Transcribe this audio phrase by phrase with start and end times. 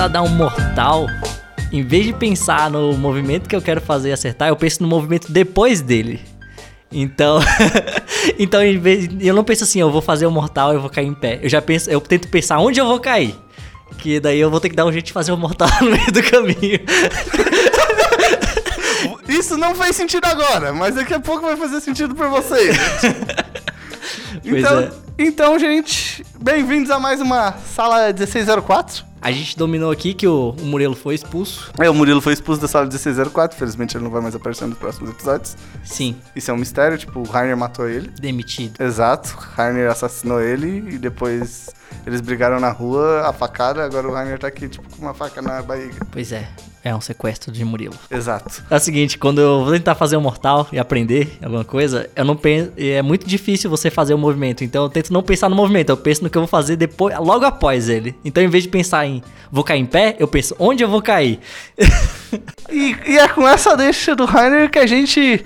[0.00, 1.06] Tentar dar um mortal,
[1.70, 4.88] em vez de pensar no movimento que eu quero fazer e acertar, eu penso no
[4.88, 6.22] movimento depois dele.
[6.90, 7.38] Então,
[8.40, 11.06] então em vez, eu não penso assim, eu vou fazer o mortal, eu vou cair
[11.06, 11.38] em pé.
[11.42, 13.36] Eu já penso, eu tento pensar onde eu vou cair.
[13.98, 16.10] Que daí eu vou ter que dar um jeito de fazer o mortal no meio
[16.10, 16.80] do caminho.
[19.28, 22.74] Isso não faz sentido agora, mas daqui a pouco vai fazer sentido pra vocês.
[24.42, 24.90] Então, é.
[25.18, 29.09] então, gente, bem-vindos a mais uma sala 1604.
[29.22, 31.70] A gente dominou aqui que o, o Murilo foi expulso.
[31.78, 34.78] É, o Murilo foi expulso da sala 1604, felizmente ele não vai mais aparecer nos
[34.78, 35.56] próximos episódios.
[35.84, 38.08] Sim, Isso é um mistério, tipo, o Rainer matou ele.
[38.20, 38.80] demitido.
[38.82, 41.68] Exato, Rainer assassinou ele e depois
[42.06, 45.42] eles brigaram na rua, a facada, agora o Rainer tá aqui, tipo, com uma faca
[45.42, 46.06] na barriga.
[46.10, 46.48] Pois é,
[46.82, 47.94] é um sequestro de Murilo.
[48.10, 48.62] Exato.
[48.70, 52.24] É o seguinte, quando eu vou tentar fazer um mortal e aprender alguma coisa, eu
[52.24, 54.64] não penso, é muito difícil você fazer o movimento.
[54.64, 57.16] Então eu tento não pensar no movimento, eu penso no que eu vou fazer depois,
[57.18, 58.14] logo após ele.
[58.24, 61.02] Então em vez de pensar em vou cair em pé, eu penso onde eu vou
[61.02, 61.38] cair.
[62.70, 65.44] E, e é com essa deixa do Rainer que a gente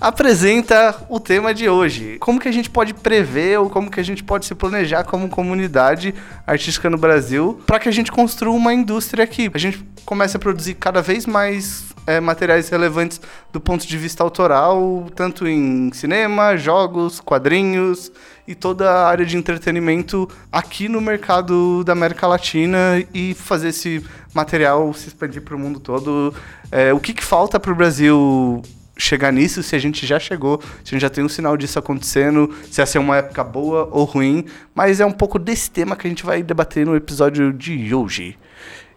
[0.00, 2.18] apresenta o tema de hoje.
[2.18, 5.28] Como que a gente pode prever ou como que a gente pode se planejar como
[5.28, 6.14] comunidade
[6.46, 9.50] artística no Brasil para que a gente construa uma indústria aqui.
[9.52, 13.20] A gente comece a produzir cada vez mais é, materiais relevantes
[13.52, 18.12] do ponto de vista autoral, tanto em cinema, jogos, quadrinhos
[18.46, 24.04] e toda a área de entretenimento aqui no mercado da América Latina e fazer esse
[24.32, 26.32] material se expandir para o mundo todo.
[26.70, 28.62] É, o que, que falta para o Brasil
[28.96, 31.78] chegar nisso, se a gente já chegou, se a gente já tem um sinal disso
[31.78, 34.44] acontecendo, se essa é uma época boa ou ruim,
[34.74, 38.38] mas é um pouco desse tema que a gente vai debater no episódio de hoje.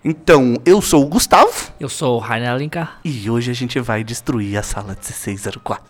[0.04, 3.00] Então, eu sou o Gustavo Eu sou o Rainer Alencar.
[3.04, 5.86] e hoje a gente vai destruir a sala 1604.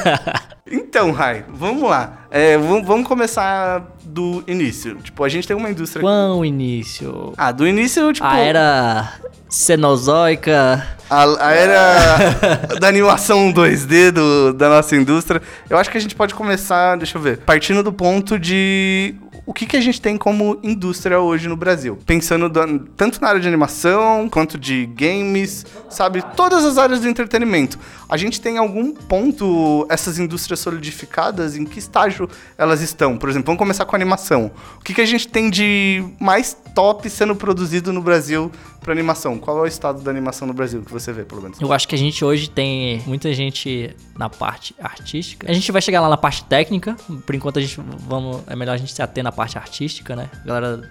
[0.70, 2.26] então, Rai, vamos lá.
[2.30, 4.96] É, vamos, vamos começar do início.
[4.96, 6.00] Tipo, a gente tem uma indústria.
[6.00, 7.34] Quão início?
[7.36, 8.26] Ah, do início, tipo.
[8.26, 9.12] A era
[9.50, 10.86] cenozoica.
[11.10, 15.42] A, a era da animação 2D do, da nossa indústria.
[15.68, 19.52] Eu acho que a gente pode começar, deixa eu ver, partindo do ponto de o
[19.52, 21.98] que, que a gente tem como indústria hoje no Brasil.
[22.06, 22.66] Pensando da-
[22.96, 26.22] tanto na área de animação, quanto de games, sabe?
[26.36, 27.78] Todas as áreas do entretenimento.
[28.08, 31.56] A gente tem algum ponto essas indústrias solidificadas?
[31.56, 33.16] Em que estágio elas estão?
[33.16, 34.50] Por exemplo, vamos começar com animação.
[34.78, 39.38] O que, que a gente tem de mais top sendo produzido no Brasil para animação?
[39.38, 41.60] Qual é o estado da animação no Brasil que você vê, pelo menos?
[41.60, 45.50] Eu acho que a gente hoje tem muita gente na parte artística.
[45.50, 46.94] A gente vai chegar lá na parte técnica.
[47.24, 50.30] Por enquanto a gente vamos é melhor a gente se ater na parte artística, né?
[50.44, 50.82] Galera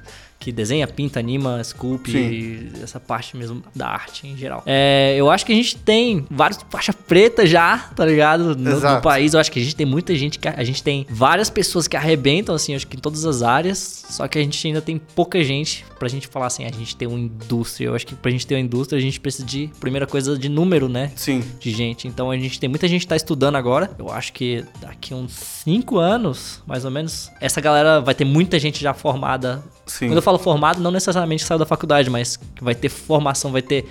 [0.42, 4.64] que desenha, pinta, anima, esculpe, essa parte mesmo da arte em geral.
[4.66, 8.56] É, eu acho que a gente tem vários faixa preta já, tá ligado?
[8.56, 9.36] No, no país.
[9.36, 11.96] Eu acho que a gente tem muita gente que a gente tem várias pessoas que
[11.96, 15.44] arrebentam assim, acho que em todas as áreas, só que a gente ainda tem pouca
[15.44, 17.86] gente pra gente falar assim, a gente tem uma indústria.
[17.86, 20.50] Eu acho que pra gente ter uma indústria, a gente precisa de primeira coisa de
[20.50, 21.12] número, né?
[21.16, 21.44] Sim.
[21.60, 22.08] de gente.
[22.08, 23.92] Então a gente tem muita gente que tá estudando agora.
[24.00, 28.58] Eu acho que daqui uns 5 anos, mais ou menos, essa galera vai ter muita
[28.58, 29.64] gente já formada.
[29.86, 30.08] Sim.
[30.08, 33.88] Quando eu falo formado, não necessariamente saiu da faculdade, mas vai ter formação, vai ter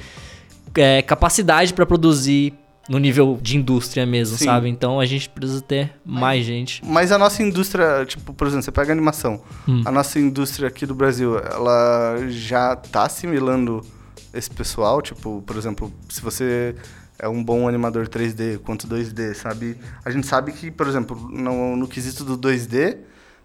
[0.74, 2.54] é, capacidade pra produzir
[2.88, 4.46] no nível de indústria mesmo, Sim.
[4.46, 4.68] sabe?
[4.68, 6.84] Então a gente precisa ter mais gente.
[6.84, 9.40] Mas a nossa indústria, tipo, por exemplo, você pega animação.
[9.68, 9.82] Hum.
[9.84, 13.80] A nossa indústria aqui do Brasil, ela já tá assimilando
[14.34, 15.00] esse pessoal?
[15.00, 16.74] Tipo, por exemplo, se você
[17.18, 19.76] é um bom animador 3D quanto 2D, sabe?
[20.04, 22.96] A gente sabe que, por exemplo, no, no quesito do 2D,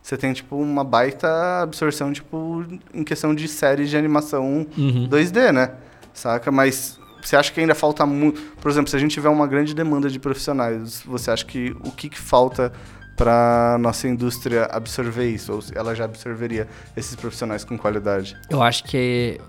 [0.05, 5.07] você tem, tipo, uma baita absorção, tipo, em questão de séries de animação Uhum.
[5.09, 5.71] 2D, né?
[6.13, 6.51] Saca?
[6.51, 8.39] Mas você acha que ainda falta muito.
[8.61, 11.89] Por exemplo, se a gente tiver uma grande demanda de profissionais, você acha que o
[11.91, 12.71] que, que falta
[13.17, 15.51] para nossa indústria absorver isso?
[15.53, 18.37] Ou ela já absorveria esses profissionais com qualidade?
[18.47, 19.41] Eu acho que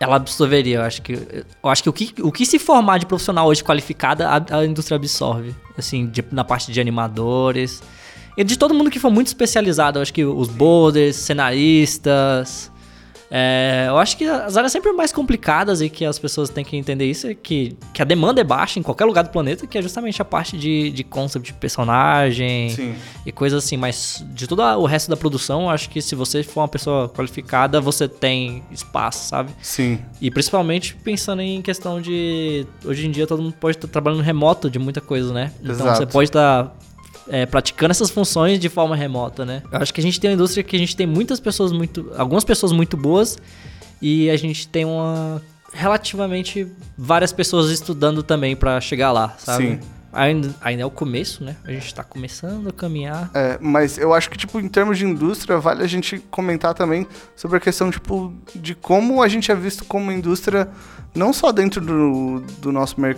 [0.00, 0.78] ela absorveria.
[0.78, 1.12] Eu acho que,
[1.62, 4.66] eu acho que o que, o que se formar de profissional hoje qualificada, a, a
[4.66, 5.54] indústria absorve.
[5.78, 7.80] Assim, de- na parte de animadores.
[8.36, 9.98] E de todo mundo que for muito especializado.
[9.98, 12.70] Eu acho que os borders, cenaristas.
[13.30, 16.76] é, eu acho que as áreas sempre mais complicadas e que as pessoas têm que
[16.76, 19.78] entender isso é que, que a demanda é baixa em qualquer lugar do planeta, que
[19.78, 22.94] é justamente a parte de, de concept de personagem Sim.
[23.24, 26.42] e coisas assim, mas de todo o resto da produção, eu acho que se você
[26.42, 29.50] for uma pessoa qualificada, você tem espaço, sabe?
[29.62, 29.98] Sim.
[30.20, 32.66] E principalmente pensando em questão de.
[32.84, 35.52] Hoje em dia todo mundo pode estar trabalhando remoto de muita coisa, né?
[35.60, 35.98] Então Exato.
[35.98, 36.74] você pode estar.
[37.32, 39.62] É, praticando essas funções de forma remota, né?
[39.72, 42.12] Eu acho que a gente tem uma indústria que a gente tem muitas pessoas muito.
[42.18, 43.38] algumas pessoas muito boas
[44.02, 45.40] e a gente tem uma
[45.72, 49.64] relativamente várias pessoas estudando também pra chegar lá, sabe?
[49.64, 49.80] Sim.
[50.12, 51.56] Ainda, ainda é o começo, né?
[51.64, 53.30] A gente tá começando a caminhar.
[53.32, 57.06] É, mas eu acho que, tipo, em termos de indústria, vale a gente comentar também
[57.34, 60.68] sobre a questão, tipo, de como a gente é visto como indústria,
[61.14, 63.16] não só dentro do, do, nosso, mer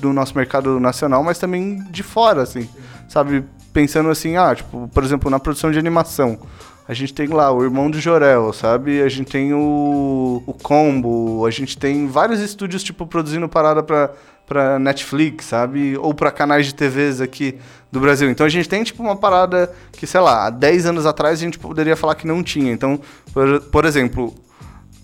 [0.00, 2.66] do nosso mercado nacional, mas também de fora, assim.
[3.08, 3.44] Sabe?
[3.72, 6.38] Pensando assim, ah, tipo, por exemplo, na produção de animação.
[6.86, 9.00] A gente tem lá o Irmão do Jorel, sabe?
[9.00, 14.10] A gente tem o, o Combo, a gente tem vários estúdios, tipo, produzindo parada pra,
[14.46, 15.96] pra Netflix, sabe?
[15.96, 17.58] Ou pra canais de TVs aqui
[17.90, 18.28] do Brasil.
[18.28, 21.42] Então a gente tem, tipo, uma parada que, sei lá, há 10 anos atrás a
[21.42, 22.70] gente poderia falar que não tinha.
[22.70, 23.00] Então,
[23.32, 24.34] por, por exemplo,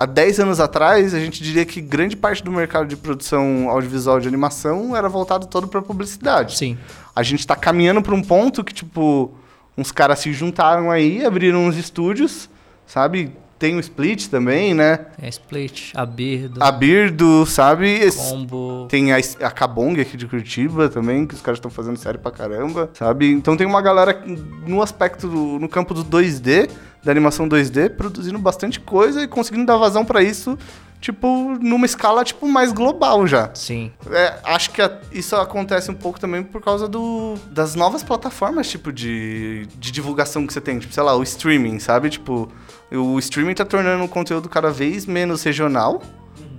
[0.00, 4.19] há 10 anos atrás, a gente diria que grande parte do mercado de produção audiovisual
[4.19, 6.56] de animação era voltado todo para publicidade.
[6.56, 6.79] Sim.
[7.14, 9.31] A gente está caminhando para um ponto que, tipo,
[9.76, 12.49] uns caras se juntaram aí, abriram uns estúdios,
[12.87, 13.31] sabe?
[13.61, 15.01] Tem o Split também, né?
[15.21, 16.65] É Split, a Birdo.
[16.65, 18.11] A Birdo, sabe?
[18.11, 18.87] Combo.
[18.89, 22.31] Tem a, a Kabong aqui de Curitiba também, que os caras estão fazendo série pra
[22.31, 23.31] caramba, sabe?
[23.31, 24.19] Então tem uma galera
[24.67, 26.71] no aspecto, do, no campo do 2D,
[27.05, 30.57] da animação 2D, produzindo bastante coisa e conseguindo dar vazão para isso
[31.00, 33.50] tipo, numa escala, tipo, mais global já.
[33.55, 33.91] Sim.
[34.11, 38.69] É, acho que a, isso acontece um pouco também por causa do, das novas plataformas,
[38.69, 40.79] tipo, de, de divulgação que você tem.
[40.79, 42.11] Tipo, sei lá, o streaming, sabe?
[42.11, 42.50] Tipo,
[42.93, 46.02] o streaming tá tornando o conteúdo cada vez menos regional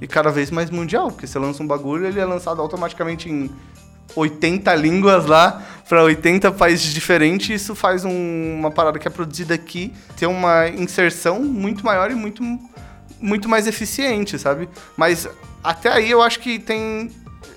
[0.02, 1.12] e cada vez mais mundial.
[1.12, 3.50] Porque você lança um bagulho, ele é lançado automaticamente em
[4.16, 9.54] 80 línguas lá para 80 países diferentes, isso faz um, uma parada que é produzida
[9.54, 12.44] aqui ter uma inserção muito maior e muito
[13.22, 14.68] muito mais eficiente, sabe?
[14.98, 15.28] Mas
[15.64, 17.12] até aí eu acho que tem.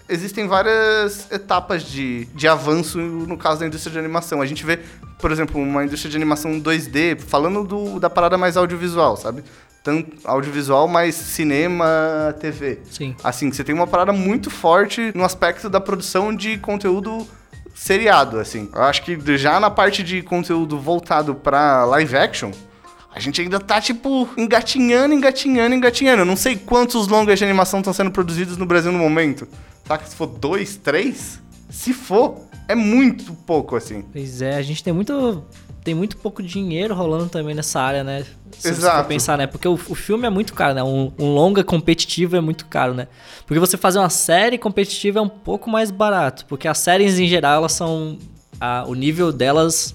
[0.08, 4.42] Existem várias etapas de, de avanço no caso da indústria de animação.
[4.42, 4.78] A gente vê,
[5.18, 9.42] por exemplo, uma indústria de animação 2D, falando do, da parada mais audiovisual, sabe?
[9.82, 12.78] tanto audiovisual, mas cinema, TV.
[12.90, 13.14] Sim.
[13.22, 17.28] Assim, você tem uma parada muito forte no aspecto da produção de conteúdo
[17.74, 18.70] seriado, assim.
[18.74, 22.50] Eu acho que já na parte de conteúdo voltado para live action,
[23.14, 26.22] a gente ainda tá, tipo, engatinhando, engatinhando, engatinhando.
[26.22, 29.46] Eu não sei quantos longas de animação estão sendo produzidos no Brasil no momento.
[29.86, 30.04] Saca?
[30.04, 31.40] Se for dois, três?
[31.70, 34.02] Se for, é muito pouco, assim.
[34.12, 35.44] Pois é, a gente tem muito.
[35.84, 38.24] Tem muito pouco dinheiro rolando também nessa área, né?
[38.58, 39.02] Se Exato.
[39.02, 39.46] você pensar, né?
[39.46, 40.82] Porque o, o filme é muito caro, né?
[40.82, 43.06] Um, um, longa competitivo é muito caro, né?
[43.46, 46.46] Porque você fazer uma série competitiva é um pouco mais barato.
[46.46, 48.18] Porque as séries, em geral, elas são.
[48.58, 49.94] A, o nível delas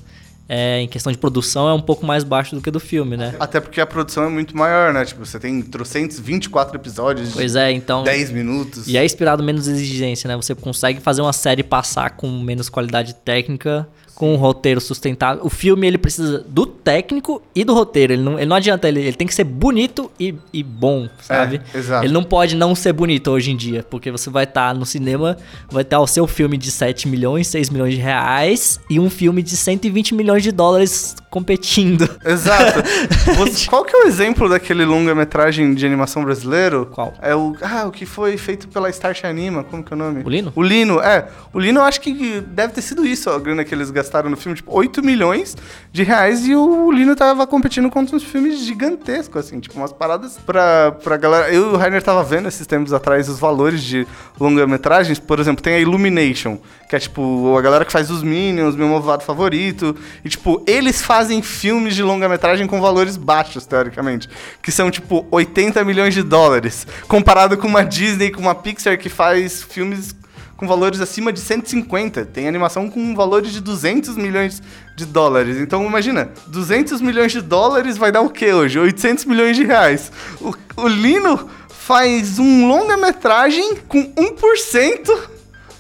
[0.52, 3.36] é, em questão de produção é um pouco mais baixo do que do filme, né?
[3.40, 5.06] Até porque a produção é muito maior, né?
[5.06, 7.34] Tipo, você tem trocentos, 24 episódios.
[7.34, 8.04] Pois é, então.
[8.04, 8.88] 10 minutos.
[8.88, 10.36] E é inspirado menos exigência, né?
[10.36, 13.88] Você consegue fazer uma série passar com menos qualidade técnica
[14.20, 15.46] com um roteiro sustentável.
[15.46, 18.12] O filme ele precisa do técnico e do roteiro.
[18.12, 21.62] Ele não, ele não adianta, ele, ele tem que ser bonito e, e bom, sabe?
[21.74, 22.06] É, exato.
[22.06, 24.86] Ele não pode não ser bonito hoje em dia, porque você vai estar tá no
[24.86, 25.38] cinema,
[25.72, 29.42] vai ter o seu filme de 7 milhões, 6 milhões de reais e um filme
[29.42, 32.10] de 120 milhões de dólares competindo.
[32.26, 32.84] Exato.
[33.38, 36.88] Você, qual que é o exemplo daquele longa-metragem de animação brasileiro?
[36.92, 37.14] Qual?
[37.22, 40.24] É o, ah, o que foi feito pela Start Anima, como que é o nome?
[40.26, 40.52] O Lino?
[40.54, 41.26] O Lino, é.
[41.54, 44.38] O Lino eu acho que deve ter sido isso, a grana que eles gastaram no
[44.38, 45.56] filme, tipo, 8 milhões
[45.92, 50.38] de reais e o Lino tava competindo contra uns filmes gigantescos, assim, tipo, umas paradas
[50.46, 51.50] pra, pra galera.
[51.54, 54.08] Eu e o Rainer tava vendo esses tempos atrás os valores de
[54.40, 56.58] longa-metragens, por exemplo, tem a Illumination,
[56.90, 61.02] que é tipo a galera que faz os Minions, meu movado favorito, e tipo, eles
[61.02, 64.30] fazem filmes de longa-metragem com valores baixos, teoricamente,
[64.62, 69.10] que são tipo 80 milhões de dólares, comparado com uma Disney, com uma Pixar que
[69.10, 70.16] faz filmes
[70.60, 72.26] com valores acima de 150.
[72.26, 74.62] Tem animação com valores de 200 milhões
[74.94, 75.56] de dólares.
[75.56, 78.78] Então imagina, 200 milhões de dólares vai dar o que hoje?
[78.78, 80.12] 800 milhões de reais.
[80.42, 85.10] O, o Lino faz um longa-metragem com 1%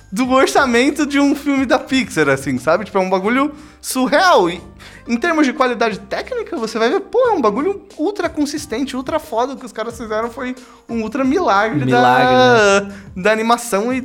[0.09, 2.85] do orçamento de um filme da Pixar, assim, sabe?
[2.85, 4.49] Tipo, é um bagulho surreal.
[4.49, 4.61] E
[5.07, 9.17] em termos de qualidade técnica, você vai ver, pô, é um bagulho ultra consistente, ultra
[9.17, 9.53] foda.
[9.53, 10.55] O que os caras fizeram foi
[10.87, 12.95] um ultra milagre, milagre da, né?
[13.17, 14.03] da animação e,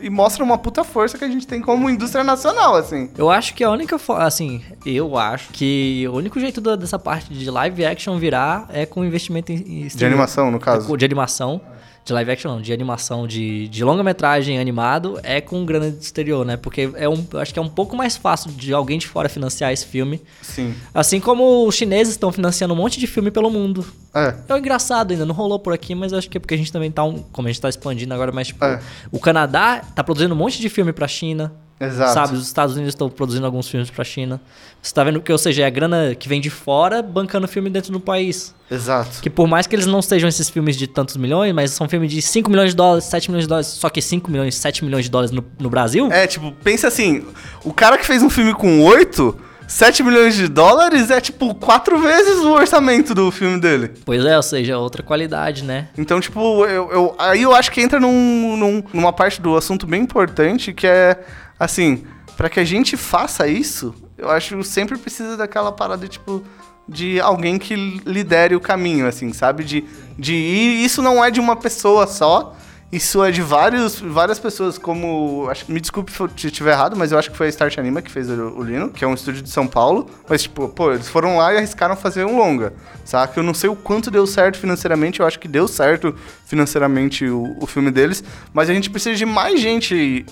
[0.00, 3.10] e mostra uma puta força que a gente tem como indústria nacional, assim.
[3.16, 7.48] Eu acho que a única, assim, eu acho que o único jeito dessa parte de
[7.48, 9.86] live action virar é com investimento em...
[9.86, 10.96] De animação, no caso.
[10.96, 11.60] De animação
[12.04, 16.44] de live action não, de animação, de, de longa-metragem animado, é com grana de exterior,
[16.44, 16.56] né?
[16.56, 19.28] Porque é um, eu acho que é um pouco mais fácil de alguém de fora
[19.28, 20.20] financiar esse filme.
[20.42, 20.74] Sim.
[20.92, 23.86] Assim como os chineses estão financiando um monte de filme pelo mundo.
[24.14, 24.34] É.
[24.48, 26.90] É engraçado ainda, não rolou por aqui, mas acho que é porque a gente também
[26.90, 28.80] tá, um, como a gente tá expandindo agora, mas tipo, É.
[29.10, 31.52] o Canadá tá produzindo um monte de filme pra China.
[31.80, 32.12] Exato.
[32.14, 34.40] Sabe, os Estados Unidos estão produzindo alguns filmes pra China.
[34.80, 37.68] Você tá vendo que, ou seja, é a grana que vem de fora bancando filme
[37.68, 38.54] dentro do país.
[38.70, 39.20] Exato.
[39.20, 42.10] Que por mais que eles não sejam esses filmes de tantos milhões, mas são filmes
[42.10, 45.04] de 5 milhões de dólares, 7 milhões de dólares, só que 5 milhões, 7 milhões
[45.06, 47.24] de dólares no, no Brasil, É, tipo, pensa assim,
[47.64, 51.98] o cara que fez um filme com 8, 7 milhões de dólares é tipo quatro
[51.98, 53.90] vezes o orçamento do filme dele.
[54.04, 55.88] pois é, ou seja, outra qualidade, né?
[55.98, 59.86] Então, tipo, eu, eu- aí eu acho que entra num, num- numa parte do assunto
[59.86, 61.18] bem importante que é,
[61.64, 62.04] assim,
[62.36, 66.42] pra que a gente faça isso, eu acho que sempre precisa daquela parada, tipo,
[66.88, 69.64] de alguém que lidere o caminho, assim, sabe?
[69.64, 69.84] De,
[70.18, 70.84] de ir.
[70.84, 72.54] Isso não é de uma pessoa só.
[72.92, 75.48] Isso é de vários, várias pessoas, como.
[75.50, 78.00] Acho, me desculpe se eu estiver errado, mas eu acho que foi a Start Anima
[78.00, 80.08] que fez o, o Lino, que é um estúdio de São Paulo.
[80.28, 82.72] Mas, tipo, pô, eles foram lá e arriscaram fazer um longa.
[83.04, 83.40] Saca?
[83.40, 86.14] Eu não sei o quanto deu certo financeiramente, eu acho que deu certo
[86.46, 88.22] financeiramente o, o filme deles.
[88.52, 90.24] Mas a gente precisa de mais gente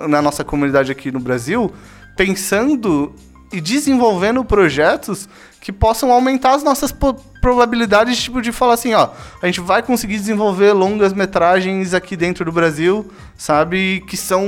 [0.00, 1.72] na nossa comunidade aqui no Brasil
[2.16, 3.14] pensando
[3.52, 5.28] e desenvolvendo projetos
[5.60, 6.92] que possam aumentar as nossas
[7.40, 12.44] probabilidades tipo de falar assim, ó, a gente vai conseguir desenvolver longas metragens aqui dentro
[12.44, 14.44] do Brasil, sabe, que são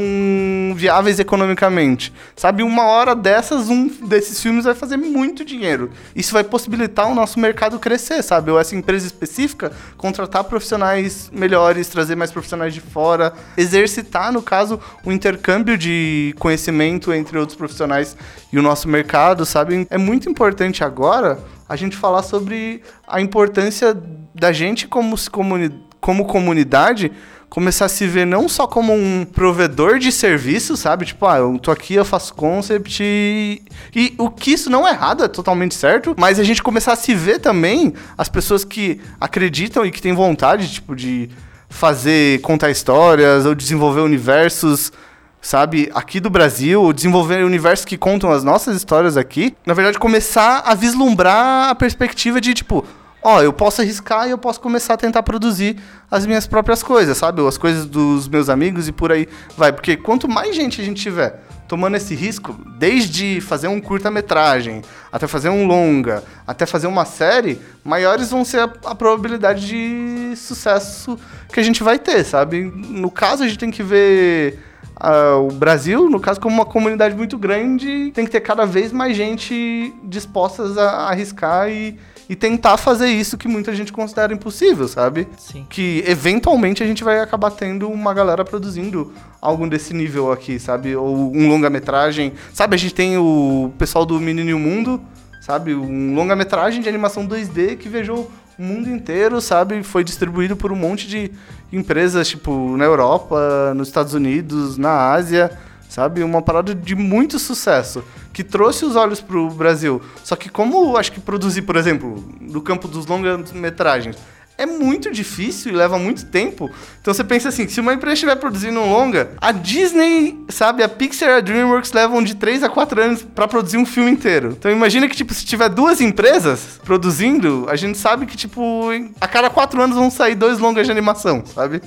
[0.75, 2.13] viáveis economicamente.
[2.35, 5.91] Sabe, uma hora dessas um desses filmes vai fazer muito dinheiro.
[6.15, 8.51] Isso vai possibilitar o nosso mercado crescer, sabe?
[8.51, 14.81] Ou essa empresa específica contratar profissionais melhores, trazer mais profissionais de fora, exercitar, no caso,
[15.05, 18.17] o intercâmbio de conhecimento entre outros profissionais
[18.53, 19.87] e o nosso mercado, sabe?
[19.89, 21.39] É muito importante agora
[21.71, 23.97] a gente falar sobre a importância
[24.35, 27.13] da gente como, comuni como comunidade
[27.49, 31.05] começar a se ver não só como um provedor de serviço, sabe?
[31.07, 33.63] Tipo, ah, eu tô aqui, eu faço concept e...
[33.95, 36.97] e o que isso não é errado, é totalmente certo, mas a gente começar a
[36.97, 41.29] se ver também as pessoas que acreditam e que têm vontade, tipo, de
[41.69, 44.93] fazer, contar histórias ou desenvolver universos
[45.41, 50.63] sabe, aqui do Brasil, desenvolver universos que contam as nossas histórias aqui, na verdade começar
[50.65, 52.85] a vislumbrar a perspectiva de tipo,
[53.23, 55.77] ó, eu posso arriscar e eu posso começar a tentar produzir
[56.11, 59.73] as minhas próprias coisas, sabe, ou as coisas dos meus amigos e por aí vai,
[59.73, 64.83] porque quanto mais gente a gente tiver tomando esse risco, desde fazer um curta-metragem,
[65.13, 70.35] até fazer um longa, até fazer uma série, maiores vão ser a, a probabilidade de
[70.35, 71.17] sucesso
[71.53, 72.65] que a gente vai ter, sabe?
[72.65, 74.59] No caso, a gente tem que ver
[75.01, 78.93] ah, o Brasil, no caso, como uma comunidade muito grande, tem que ter cada vez
[78.93, 84.87] mais gente dispostas a arriscar e, e tentar fazer isso que muita gente considera impossível,
[84.87, 85.27] sabe?
[85.39, 85.67] Sim.
[85.71, 90.95] Que eventualmente a gente vai acabar tendo uma galera produzindo algo desse nível aqui, sabe?
[90.95, 92.35] Ou um longa-metragem.
[92.53, 95.01] Sabe, a gente tem o pessoal do Menino e o Mundo,
[95.41, 95.75] sabe?
[95.75, 99.83] Um longa-metragem de animação 2D que viajou o mundo inteiro, sabe?
[99.83, 101.33] Foi distribuído por um monte de
[101.73, 105.51] empresas, tipo, na Europa, nos Estados Unidos, na Ásia,
[105.89, 106.23] sabe?
[106.23, 110.01] Uma parada de muito sucesso, que trouxe os olhos pro Brasil.
[110.25, 114.17] Só que como acho que produzir, por exemplo, no campo dos longa-metragens,
[114.61, 116.71] é muito difícil e leva muito tempo.
[117.01, 120.89] Então você pensa assim, se uma empresa estiver produzindo um longa, a Disney, sabe, a
[120.89, 124.55] Pixar e a DreamWorks levam de 3 a 4 anos pra produzir um filme inteiro.
[124.59, 129.27] Então imagina que tipo, se tiver duas empresas produzindo, a gente sabe que tipo, a
[129.27, 131.81] cada 4 anos vão sair dois longas de animação, sabe?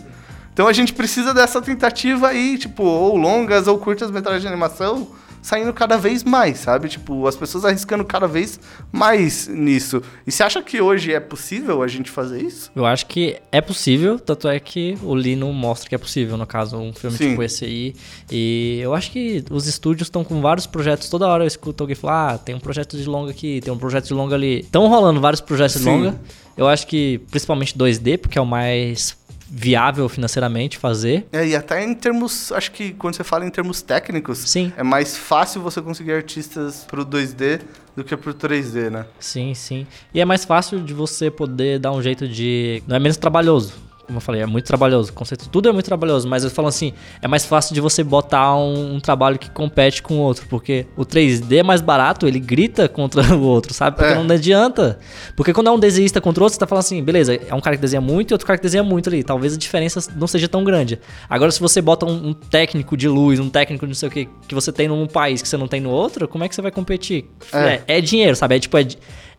[0.51, 5.09] Então a gente precisa dessa tentativa aí, tipo, ou longas ou curtas metragens de animação,
[5.43, 6.87] saindo cada vez mais, sabe?
[6.87, 8.59] Tipo, as pessoas arriscando cada vez
[8.91, 10.01] mais nisso.
[10.25, 12.71] E você acha que hoje é possível a gente fazer isso?
[12.75, 16.47] Eu acho que é possível, tanto é que o Lino mostra que é possível, no
[16.47, 17.29] caso, um filme Sim.
[17.31, 17.93] tipo esse aí.
[18.31, 21.95] E eu acho que os estúdios estão com vários projetos, toda hora eu escuto alguém
[21.95, 24.61] falar, ah, tem um projeto de longa aqui, tem um projeto de longa ali.
[24.61, 25.89] Estão rolando vários projetos de Sim.
[25.89, 26.19] longa.
[26.55, 29.17] Eu acho que principalmente 2D, porque é o mais
[29.55, 31.27] viável financeiramente fazer.
[31.31, 34.73] É, e até em termos, acho que quando você fala em termos técnicos, Sim.
[34.75, 37.61] é mais fácil você conseguir artistas pro 2D
[37.95, 39.05] do que pro 3D, né?
[39.19, 39.85] Sim, sim.
[40.11, 42.81] E é mais fácil de você poder dar um jeito de.
[42.87, 43.73] Não é menos trabalhoso.
[44.05, 45.11] Como eu falei, é muito trabalhoso.
[45.11, 46.91] O conceito, tudo é muito trabalhoso, mas eu falo assim,
[47.21, 50.85] é mais fácil de você botar um, um trabalho que compete com o outro, porque
[50.97, 53.95] o 3D é mais barato, ele grita contra o outro, sabe?
[53.97, 54.15] Porque É.
[54.21, 54.99] não adianta.
[55.37, 57.61] Porque quando é um desenhista contra o outro, você tá falando assim, beleza, é um
[57.61, 59.23] cara que desenha muito e outro cara que desenha muito ali.
[59.23, 60.99] Talvez a diferença não seja tão grande.
[61.29, 64.11] Agora, se você bota um, um técnico de luz, um técnico de não sei o
[64.11, 66.55] que, que você tem num país que você não tem no outro, como é que
[66.55, 67.29] você vai competir?
[67.53, 67.57] É.
[67.87, 68.55] é, é dinheiro, sabe?
[68.55, 68.85] É tipo, é,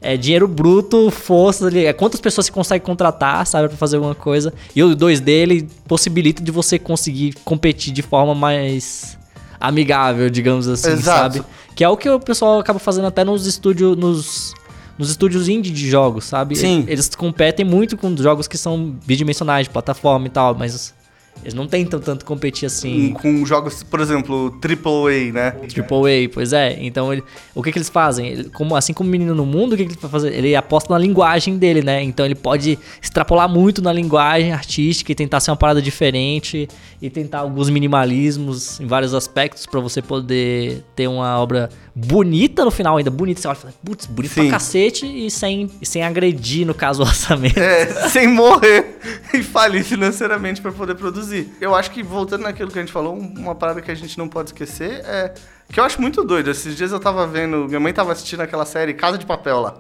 [0.01, 1.87] é dinheiro bruto, força ali.
[1.87, 4.53] É quantas pessoas você consegue contratar, sabe, pra fazer alguma coisa.
[4.75, 9.19] E o 2D, ele possibilita de você conseguir competir de forma mais
[9.61, 11.37] amigável, digamos assim, Exato.
[11.39, 11.47] sabe?
[11.75, 14.55] Que é o que o pessoal acaba fazendo até nos estúdios, nos,
[14.99, 16.55] nos estúdios indie de jogos, sabe?
[16.55, 16.85] Sim.
[16.87, 20.95] Eles competem muito com jogos que são bidimensionais, de plataforma e tal, mas
[21.43, 23.12] eles não tentam tanto competir assim.
[23.12, 25.50] Com jogos, por exemplo, AAA, né?
[25.69, 26.79] Triple A, pois é.
[26.81, 27.23] Então, ele-
[27.55, 28.26] o que, que eles fazem?
[28.29, 30.33] Ele- como, assim como o menino no mundo, o que, que ele vai fazer?
[30.33, 32.03] Ele aposta na linguagem dele, né?
[32.03, 36.69] Então, ele pode extrapolar muito na linguagem artística e tentar ser uma parada diferente
[37.03, 42.71] e tentar alguns minimalismos em vários aspectos pra você poder ter uma obra bonita no
[42.71, 43.41] final, ainda bonita.
[43.41, 44.43] Você olha e fala, putz, bonito Sim.
[44.43, 47.59] pra cacete e sem, sem agredir, no caso, o orçamento.
[47.59, 48.99] É, sem morrer
[49.33, 51.55] e falir financeiramente para poder produzir.
[51.61, 54.29] Eu acho que, voltando naquilo que a gente falou, uma parada que a gente não
[54.29, 55.35] pode esquecer é.
[55.73, 56.51] Que eu acho muito doido.
[56.51, 57.67] Esses dias eu tava vendo.
[57.67, 59.77] Minha mãe tava assistindo aquela série Casa de Papel lá.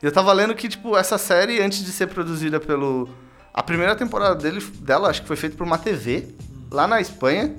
[0.00, 3.08] E eu tava lendo que, tipo, essa série, antes de ser produzida pelo.
[3.52, 6.28] A primeira temporada dele, dela, acho que foi feita por uma TV,
[6.70, 7.54] lá na Espanha.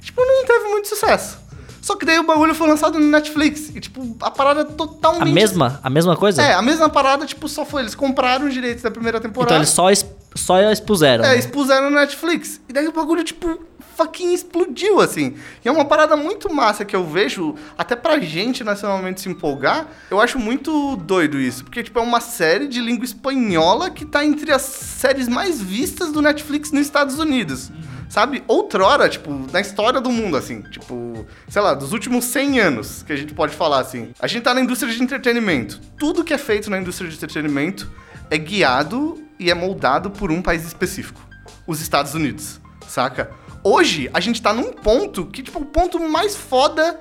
[0.00, 1.38] Tipo, não teve muito sucesso.
[1.80, 3.70] Só que daí o bagulho foi lançado no Netflix.
[3.74, 5.22] E, tipo, a parada totalmente.
[5.22, 6.42] A mesma, a mesma coisa?
[6.42, 7.82] É, a mesma parada, tipo, só foi.
[7.82, 9.52] Eles compraram os direitos da primeira temporada.
[9.52, 11.24] Então eles só, es- só expuseram.
[11.24, 11.38] É, né?
[11.38, 12.60] expuseram no Netflix.
[12.68, 13.58] E daí o bagulho, tipo,
[13.96, 15.34] fucking explodiu, assim.
[15.64, 19.86] E é uma parada muito massa que eu vejo, até pra gente nacionalmente se empolgar.
[20.10, 21.64] Eu acho muito doido isso.
[21.64, 26.12] Porque, tipo, é uma série de língua espanhola que tá entre as séries mais vistas
[26.12, 27.70] do Netflix nos Estados Unidos.
[28.10, 28.42] Sabe?
[28.48, 30.62] Outrora, tipo, na história do mundo, assim.
[30.62, 34.12] Tipo, sei lá, dos últimos 100 anos, que a gente pode falar assim.
[34.18, 35.80] A gente tá na indústria de entretenimento.
[35.96, 37.88] Tudo que é feito na indústria de entretenimento
[38.28, 41.20] é guiado e é moldado por um país específico.
[41.68, 43.30] Os Estados Unidos, saca?
[43.62, 46.98] Hoje, a gente tá num ponto que, tipo, o ponto mais foda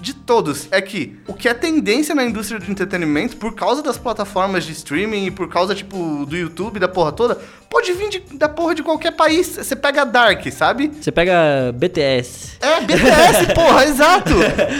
[0.00, 3.98] de todos é que o que é tendência na indústria de entretenimento, por causa das
[3.98, 7.38] plataformas de streaming e por causa, tipo, do YouTube, da porra toda,
[7.70, 9.46] pode vir de- da porra de qualquer país.
[9.56, 10.90] Você pega Dark, sabe?
[11.00, 12.56] Você pega BTS.
[12.60, 14.30] É, BTS, porra, exato.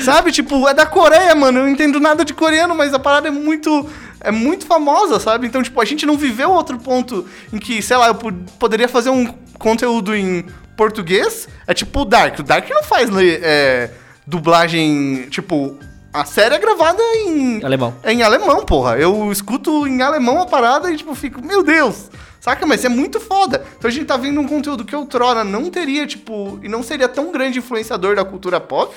[0.04, 1.58] Sabe, tipo, é da Coreia, mano.
[1.60, 3.88] Eu não entendo nada de coreano, mas a parada é muito.
[4.20, 5.46] É muito famosa, sabe?
[5.46, 8.88] Então, tipo, a gente não viveu outro ponto em que, sei lá, eu po- poderia
[8.88, 9.26] fazer um
[9.58, 10.44] conteúdo em
[10.76, 11.46] português.
[11.66, 12.38] É tipo o Dark.
[12.38, 13.90] O Dark não faz é,
[14.26, 15.28] dublagem.
[15.30, 15.78] Tipo,
[16.16, 17.62] a série é gravada em.
[17.62, 17.94] Alemão.
[18.02, 18.96] É em alemão, porra.
[18.96, 22.10] Eu escuto em alemão a parada e, tipo, fico, meu Deus.
[22.40, 22.64] Saca?
[22.64, 23.62] Mas é muito foda.
[23.76, 27.06] Então a gente tá vendo um conteúdo que outrora não teria, tipo, e não seria
[27.06, 28.94] tão grande influenciador da cultura pop,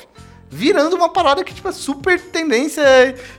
[0.50, 2.84] virando uma parada que, tipo, é super tendência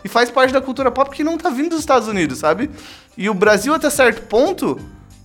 [0.04, 2.70] e faz parte da cultura pop que não tá vindo dos Estados Unidos, sabe?
[3.16, 4.78] E o Brasil, até certo ponto,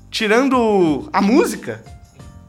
[0.10, 1.84] tirando a música,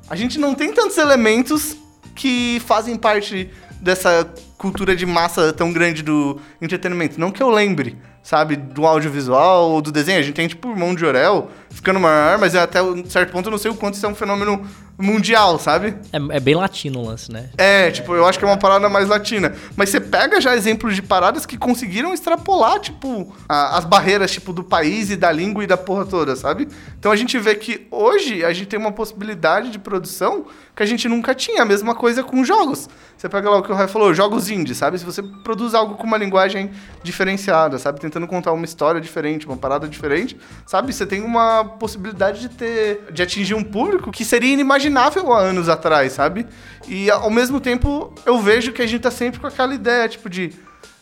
[0.09, 1.77] a gente não tem tantos elementos
[2.15, 7.21] que fazem parte dessa cultura de massa tão grande do entretenimento.
[7.21, 10.19] Não que eu lembre, sabe, do audiovisual ou do desenho.
[10.19, 13.47] A gente tem, tipo, o Irmão de Orel ficando maior, mas até um certo ponto
[13.47, 14.67] eu não sei o quanto isso é um fenômeno
[14.99, 15.95] mundial, sabe?
[16.13, 17.51] É, é bem latino o lance, né?
[17.59, 19.55] É, tipo, eu acho que é uma parada mais latina.
[19.77, 24.53] Mas você pega já exemplos de paradas que conseguiram extrapolar, tipo, a- as barreiras, tipo,
[24.55, 26.67] do país e da língua e da porra toda, sabe?
[26.99, 30.87] Então a gente vê que hoje a gente tem uma possibilidade de produção que a
[30.87, 31.61] gente nunca tinha.
[31.63, 32.89] A mesma coisa com jogos.
[33.19, 34.99] Você pega lá o que o Rai falou, jogos indie, sabe?
[34.99, 36.71] Se você produz algo com uma linguagem
[37.03, 38.01] diferenciada, sabe?
[38.17, 40.91] Tentando contar uma história diferente, uma parada diferente, sabe?
[40.91, 45.69] Você tem uma possibilidade de ter, de atingir um público que seria inimaginável há anos
[45.69, 46.47] atrás, sabe?
[46.89, 50.31] E ao mesmo tempo eu vejo que a gente tá sempre com aquela ideia, tipo,
[50.31, 50.51] de.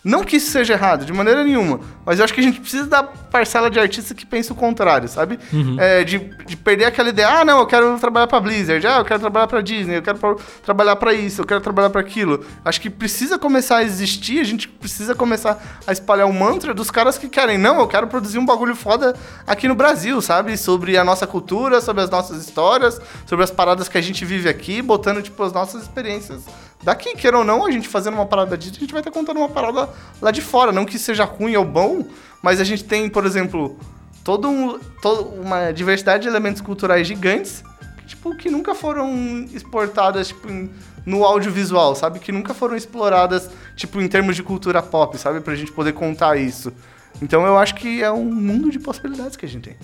[0.04, 1.80] Não que isso seja errado, de maneira nenhuma.
[2.04, 5.08] Mas eu acho que a gente precisa da parcela de artista que pensa o contrário,
[5.08, 5.38] sabe?
[5.78, 9.04] É, de, de perder aquela ideia, ah, não, eu quero trabalhar pra Blizzard, ah, eu
[9.06, 12.44] quero trabalhar pra Disney, eu quero pra- trabalhar pra isso, eu quero trabalhar pra aquilo.
[12.62, 16.90] Acho que precisa começar a existir, a gente precisa começar a espalhar o mantra dos
[16.90, 20.56] caras que querem, não, eu quero produzir um bagulho foda aqui no Brasil, sabe?
[20.58, 24.50] Sobre a nossa cultura, sobre as nossas histórias, sobre as paradas que a gente vive
[24.50, 26.42] aqui, botando, tipo, as nossas experiências
[26.84, 29.38] daqui, queira ou não, a gente fazendo uma parada disso, a gente vai estar contando
[29.38, 29.88] uma parada
[30.20, 30.70] lá de fora.
[30.72, 32.04] Não que seja ruim ou bom,
[32.42, 33.78] mas a gente tem, por exemplo,
[34.22, 37.64] todo um, todo uma diversidade de elementos culturais gigantes,
[37.98, 39.10] que, tipo, que nunca foram
[39.52, 40.70] exportadas, tipo, em-
[41.06, 42.18] no audiovisual, sabe?
[42.18, 45.40] Que nunca foram exploradas, tipo, em termos de cultura pop, sabe?
[45.40, 46.72] Pra gente poder contar isso.
[47.20, 49.76] Então eu acho que é um mundo de possibilidades que a gente tem.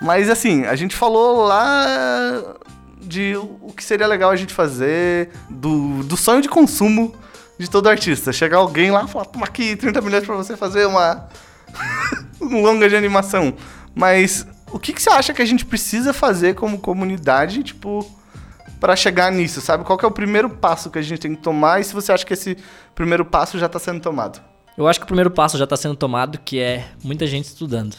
[0.00, 2.54] Mas assim, a gente falou lá
[3.02, 7.14] de o que seria legal a gente fazer, do, do sonho de consumo
[7.58, 8.32] de todo artista.
[8.32, 11.28] Chegar alguém lá e falar, toma aqui 30 milhões pra você fazer uma
[12.40, 13.54] um longa de animação.
[13.94, 18.06] Mas o que, que você acha que a gente precisa fazer como comunidade, tipo,
[18.78, 19.84] para chegar nisso, sabe?
[19.84, 22.24] Qual é o primeiro passo que a gente tem que tomar e se você acha
[22.24, 22.56] que esse
[22.94, 24.40] primeiro passo já tá sendo tomado?
[24.76, 27.96] Eu acho que o primeiro passo já está sendo tomado, que é muita gente estudando.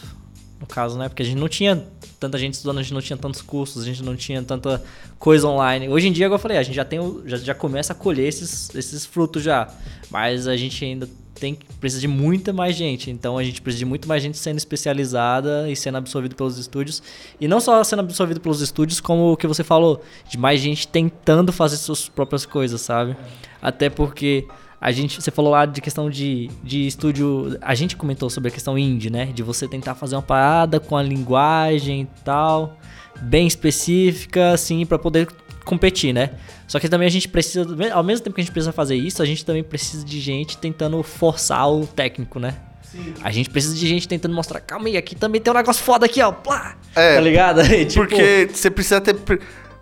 [0.58, 1.08] No caso, né?
[1.08, 1.86] Porque a gente não tinha
[2.20, 4.82] tanta gente estudando, a gente não tinha tantos cursos, a gente não tinha tanta
[5.18, 5.88] coisa online.
[5.88, 8.28] Hoje em dia, como eu falei, a gente já tem já, já começa a colher
[8.28, 9.72] esses, esses frutos já.
[10.10, 13.10] Mas a gente ainda tem precisa de muita mais gente.
[13.10, 17.02] Então a gente precisa de muito mais gente sendo especializada e sendo absorvido pelos estúdios.
[17.40, 20.86] E não só sendo absorvido pelos estúdios, como o que você falou, de mais gente
[20.86, 23.16] tentando fazer suas próprias coisas, sabe?
[23.62, 24.46] Até porque
[24.80, 27.58] a gente, você falou lá de questão de, de estúdio.
[27.60, 29.26] A gente comentou sobre a questão indie, né?
[29.26, 32.78] De você tentar fazer uma parada com a linguagem e tal,
[33.20, 35.28] bem específica, assim, para poder
[35.66, 36.30] competir, né?
[36.66, 39.22] Só que também a gente precisa, ao mesmo tempo que a gente precisa fazer isso,
[39.22, 42.54] a gente também precisa de gente tentando forçar o técnico, né?
[42.82, 43.12] Sim.
[43.22, 46.06] A gente precisa de gente tentando mostrar, calma aí, aqui também tem um negócio foda
[46.06, 46.32] aqui, ó.
[46.32, 47.60] Plá, é, tá ligado?
[47.70, 48.00] E, tipo...
[48.00, 49.14] Porque você precisa ter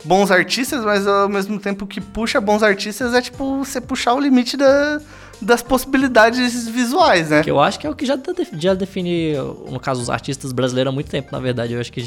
[0.04, 4.20] bons artistas, mas ao mesmo tempo que puxa bons artistas é tipo você puxar o
[4.20, 5.00] limite da,
[5.40, 7.42] das possibilidades visuais, né?
[7.42, 8.18] Que eu acho que é o que já,
[8.54, 9.34] já define,
[9.70, 11.74] no caso, os artistas brasileiros há muito tempo, na verdade.
[11.74, 12.04] Eu acho que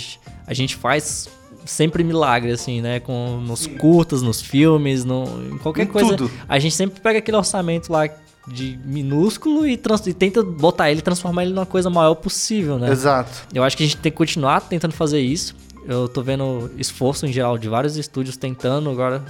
[0.48, 1.30] a gente faz
[1.66, 3.00] sempre milagre, assim, né?
[3.00, 3.78] Com, nos Sim.
[3.78, 6.16] curtas, nos filmes, no, em qualquer em coisa.
[6.16, 6.32] Tudo.
[6.48, 8.10] A gente sempre pega aquele orçamento lá
[8.48, 12.92] de minúsculo e, e tenta botar ele e transformar ele numa coisa maior possível, né?
[12.92, 13.48] Exato.
[13.54, 15.56] Eu acho que a gente tem que continuar tentando fazer isso.
[15.86, 19.24] Eu tô vendo esforço em geral de vários estúdios tentando agora,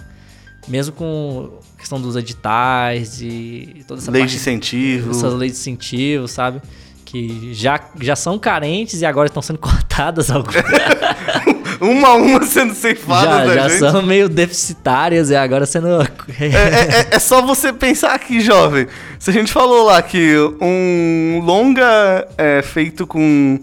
[0.68, 5.12] mesmo com a questão dos editais e toda essa lei parte, de incentivo.
[5.12, 6.62] Essas leis de incentivo, sabe?
[7.06, 10.56] Que já, já são carentes e agora estão sendo cortadas algumas.
[11.82, 13.92] uma a uma sendo ceifadas já, já gente.
[13.92, 16.02] são meio deficitárias e agora sendo.
[16.40, 18.88] é, é, é, é, só você pensar aqui, jovem.
[19.18, 23.60] Se a gente falou lá que um longa é feito com.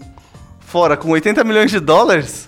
[0.59, 2.47] Fora, com 80 milhões de dólares,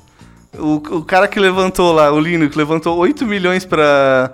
[0.58, 4.34] o, o cara que levantou lá, o Lino, que levantou 8 milhões pra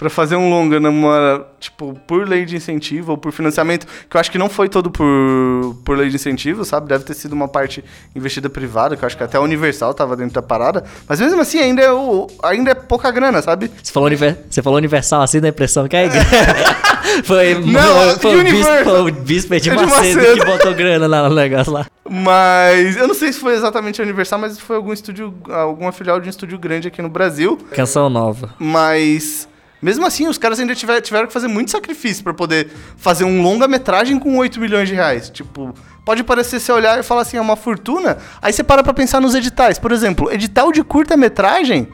[0.00, 4.18] para fazer um longa numa, tipo, por lei de incentivo ou por financiamento, que eu
[4.18, 6.88] acho que não foi todo por, por lei de incentivo, sabe?
[6.88, 7.84] Deve ter sido uma parte
[8.16, 11.38] investida privada, que eu acho que até a Universal tava dentro da parada, mas mesmo
[11.42, 13.70] assim ainda é, o, ainda é pouca grana, sabe?
[13.82, 14.08] Você falou,
[14.48, 16.08] você falou Universal assim, da impressão que é
[17.24, 21.34] foi, não, foi, o bispo, o bispo de, Macedo, Macedo que botou grana lá no
[21.34, 21.86] negócio lá.
[22.08, 26.26] Mas eu não sei se foi exatamente Universal, mas foi algum estúdio, alguma filial de
[26.26, 27.58] um estúdio grande aqui no Brasil.
[27.72, 28.54] Canção nova.
[28.58, 29.48] Mas
[29.82, 33.42] mesmo assim, os caras ainda tiver, tiveram que fazer muito sacrifício para poder fazer um
[33.42, 35.30] longa-metragem com 8 milhões de reais.
[35.30, 38.18] Tipo, pode parecer você olhar e falar assim, é uma fortuna.
[38.42, 39.78] Aí você para pra pensar nos editais.
[39.78, 41.88] Por exemplo, edital de curta-metragem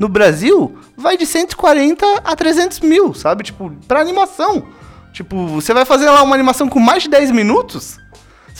[0.00, 3.44] no Brasil vai de 140 a 300 mil, sabe?
[3.44, 4.66] Tipo, pra animação.
[5.12, 8.00] Tipo, você vai fazer lá uma animação com mais de 10 minutos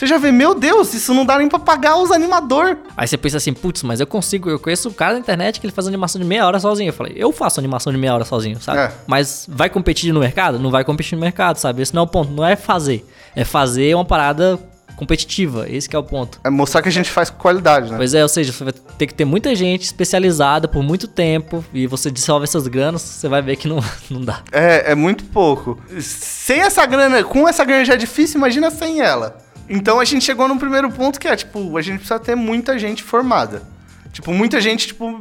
[0.01, 2.75] você já vê, meu Deus, isso não dá nem pra pagar os animador.
[2.97, 5.65] Aí você pensa assim, putz, mas eu consigo, eu conheço um cara na internet que
[5.67, 6.89] ele faz animação de meia hora sozinho.
[6.89, 8.79] Eu falei, eu faço animação de meia hora sozinho, sabe?
[8.79, 8.91] É.
[9.05, 10.57] Mas vai competir no mercado?
[10.57, 11.83] Não vai competir no mercado, sabe?
[11.83, 13.05] Esse não é o ponto, não é fazer.
[13.35, 14.59] É fazer uma parada
[15.01, 15.65] competitiva.
[15.67, 16.39] Esse é o ponto.
[16.43, 17.97] É mostrar que a gente faz com qualidade, né?
[17.97, 21.65] Pois é, ou seja, você vai ter que ter muita gente especializada por muito tempo
[21.73, 24.43] e você dissolve essas granas, você vai ver que não, não dá.
[24.51, 25.81] É, é muito pouco.
[25.99, 29.39] Sem essa grana, com essa grana já é difícil, imagina sem ela.
[29.67, 32.77] Então a gente chegou num primeiro ponto que é, tipo, a gente precisa ter muita
[32.77, 33.63] gente formada.
[34.13, 35.19] Tipo, muita gente, tipo,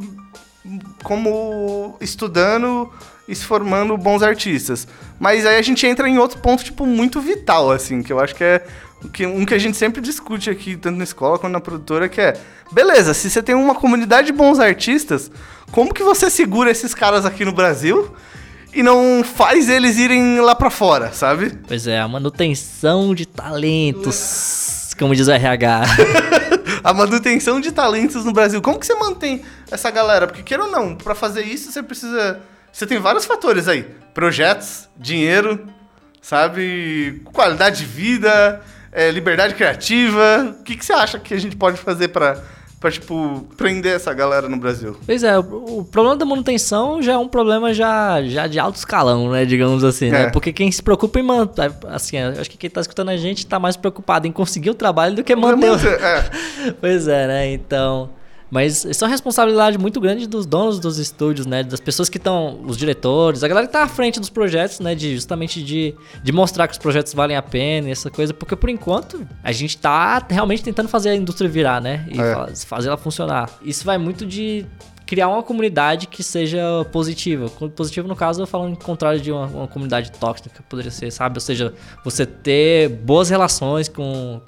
[1.02, 2.92] como estudando
[3.26, 4.86] e se formando bons artistas.
[5.18, 8.34] Mas aí a gente entra em outro ponto, tipo, muito vital, assim, que eu acho
[8.34, 8.66] que é
[9.08, 12.20] que, um que a gente sempre discute aqui, tanto na escola quanto na produtora, que
[12.20, 12.38] é,
[12.70, 15.30] beleza, se você tem uma comunidade de bons artistas,
[15.72, 18.14] como que você segura esses caras aqui no Brasil
[18.74, 21.58] e não faz eles irem lá para fora, sabe?
[21.66, 25.82] Pois é, a manutenção de talentos, como diz o RH.
[26.84, 28.60] a manutenção de talentos no Brasil.
[28.60, 30.26] Como que você mantém essa galera?
[30.26, 32.40] Porque queira ou não, para fazer isso você precisa,
[32.72, 33.82] você tem vários fatores aí:
[34.14, 35.66] projetos, dinheiro,
[36.20, 38.60] sabe, qualidade de vida,
[38.92, 40.56] é, liberdade criativa.
[40.60, 42.42] O que, que você acha que a gente pode fazer para
[42.80, 44.96] pra, tipo, prender essa galera no Brasil.
[45.04, 48.76] Pois é, o, o, problema da manutenção já é um problema já, já de alto
[48.76, 49.44] escalão, né?
[49.44, 50.22] Digamos assim, né?
[50.22, 50.24] é.
[50.24, 50.30] né?
[50.30, 51.70] Porque quem se preocupa em manter.
[51.88, 55.14] Assim, acho que quem tá escutando a gente tá mais preocupado em conseguir o trabalho
[55.14, 55.70] do que manter.
[55.70, 56.30] manter é.
[56.80, 57.52] pois é, né?
[57.52, 58.08] Então.
[58.50, 61.62] Mas isso é uma responsabilidade muito grande dos donos dos estúdios, né?
[61.62, 64.94] Das pessoas que estão, os diretores, a galera que tá à frente dos projetos, né?
[64.94, 68.56] De justamente de, de mostrar que os projetos valem a pena e essa coisa, porque
[68.56, 72.06] por enquanto a gente tá realmente tentando fazer a indústria virar, né?
[72.10, 72.54] E é.
[72.56, 73.48] fazer ela funcionar.
[73.62, 74.66] Isso vai muito de
[75.10, 76.60] criar uma comunidade que seja
[76.92, 77.48] positiva.
[77.48, 81.36] Positivo, no caso, eu falo em contrário de uma, uma, comunidade tóxica, poderia ser, sabe?
[81.36, 84.40] Ou seja, você ter boas relações com,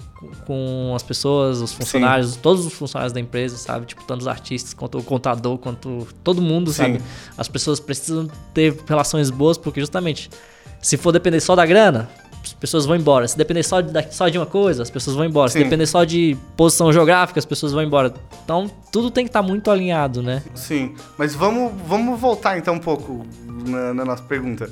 [0.46, 2.38] com as pessoas, os funcionários, Sim.
[2.42, 3.86] todos os funcionários da empresa, sabe?
[3.86, 6.76] Tipo, tanto os artistas, quanto o contador, quanto todo mundo, Sim.
[6.76, 7.02] sabe?
[7.36, 10.30] As pessoas precisam ter relações boas, porque justamente,
[10.80, 12.08] se for depender só da grana,
[12.42, 13.26] as pessoas vão embora.
[13.28, 15.48] Se depender só de, só de uma coisa, as pessoas vão embora.
[15.48, 15.58] Sim.
[15.58, 18.12] Se depender só de posição geográfica, as pessoas vão embora.
[18.44, 20.42] Então, tudo tem que estar muito alinhado, né?
[20.54, 24.68] Sim, mas vamos, vamos voltar então um pouco na, na nossa pergunta.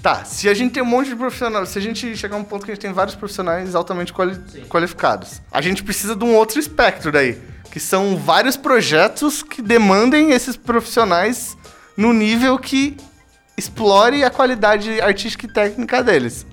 [0.00, 2.44] Tá, se a gente tem um monte de profissionais, se a gente chegar a um
[2.44, 4.36] ponto que a gente tem vários profissionais altamente quali
[4.68, 7.36] qualificados, a gente precisa de um outro espectro daí,
[7.72, 11.56] que são vários projetos que demandem esses profissionais
[11.96, 12.96] no nível que
[13.56, 16.46] explore a qualidade artística e técnica deles.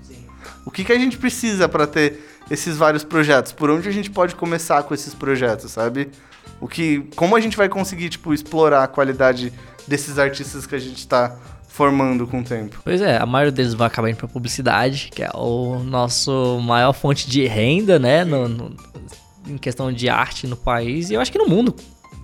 [0.65, 3.51] O que, que a gente precisa para ter esses vários projetos?
[3.51, 6.09] Por onde a gente pode começar com esses projetos, sabe?
[6.59, 9.53] O que, como a gente vai conseguir tipo explorar a qualidade
[9.87, 11.37] desses artistas que a gente está
[11.75, 12.79] formando com o tempo?
[12.83, 16.93] Pois é, a maioria deles vai acabar indo pra publicidade, que é o nosso maior
[16.93, 18.23] fonte de renda, né?
[18.23, 18.75] No, no,
[19.45, 21.75] em questão de arte no país e eu acho que no mundo.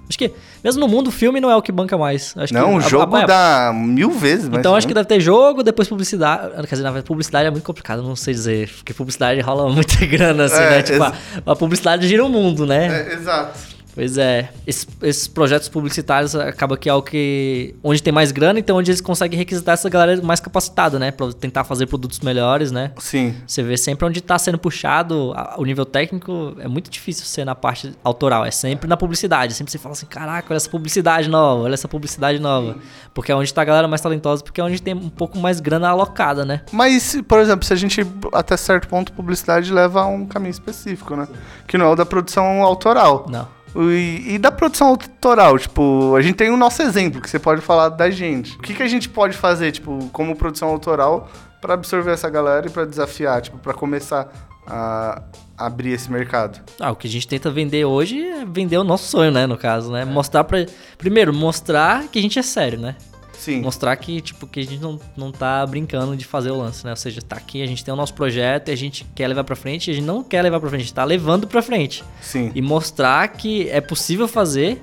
[0.08, 0.32] Acho que,
[0.64, 2.34] mesmo no mundo, o filme não é o que banca mais.
[2.36, 4.60] Acho não, o jogo a, a, dá mil vezes mais.
[4.60, 6.54] Então acho que deve ter jogo, depois publicidade.
[6.68, 8.70] Quer dizer, na verdade, publicidade é muito complicado, não sei dizer.
[8.70, 10.82] Porque publicidade rola muita grana, assim, é, né?
[10.82, 11.14] Tipo, a,
[11.46, 13.10] a, publicidade gira o mundo, né?
[13.10, 13.60] É, exato.
[13.94, 18.60] Pois é, esses, esses, projetos publicitários acaba que é o que onde tem mais grana,
[18.60, 22.72] então onde eles conseguem requisitar essa galera mais capacitada, né, para tentar fazer produtos melhores,
[22.72, 22.92] né?
[22.98, 23.36] Sim.
[23.46, 27.56] Você vê sempre onde está sendo puxado o nível técnico, é muito difícil ser na
[27.56, 31.64] parte autoral, é sempre na publicidade, sempre você fala assim, caraca, olha essa publicidade nova,
[31.64, 32.78] olha essa publicidade nova,
[33.14, 35.60] porque é onde está a galera mais talentosa, porque é onde tem um pouco mais
[35.60, 36.62] grana alocada, né?
[36.72, 41.16] Mas, por exemplo, se a gente até certo ponto publicidade leva a um caminho específico,
[41.16, 41.28] né?
[41.68, 43.26] Que não é o da produção autoral.
[43.30, 43.61] Não.
[43.76, 47.62] E, e, da produção autoral, tipo, a gente tem o nosso exemplo que você pode
[47.62, 48.58] falar da gente.
[48.58, 51.30] O que, que a gente pode fazer, tipo, como produção autoral
[51.62, 54.30] para absorver essa galera e para desafiar, tipo, para começar
[54.68, 55.22] a
[55.58, 56.60] abrir esse mercado?
[56.80, 59.58] Ah, o que a gente tenta vender hoje é vender o nosso sonho, né, no
[59.58, 60.04] caso, né?
[60.04, 60.66] Mostrar para
[60.98, 62.96] primeiro mostrar que a gente é sério, né?
[63.42, 63.60] Sim.
[63.60, 66.92] Mostrar que, tipo, que a gente não, não tá brincando de fazer o lance, né?
[66.92, 69.44] Ou seja, tá aqui, a gente tem o nosso projeto e a gente quer levar
[69.44, 71.60] pra frente, e a gente não quer levar pra frente, a gente tá levando pra
[71.64, 72.04] frente.
[72.22, 72.52] Sim.
[72.54, 74.80] E mostrar que é possível fazer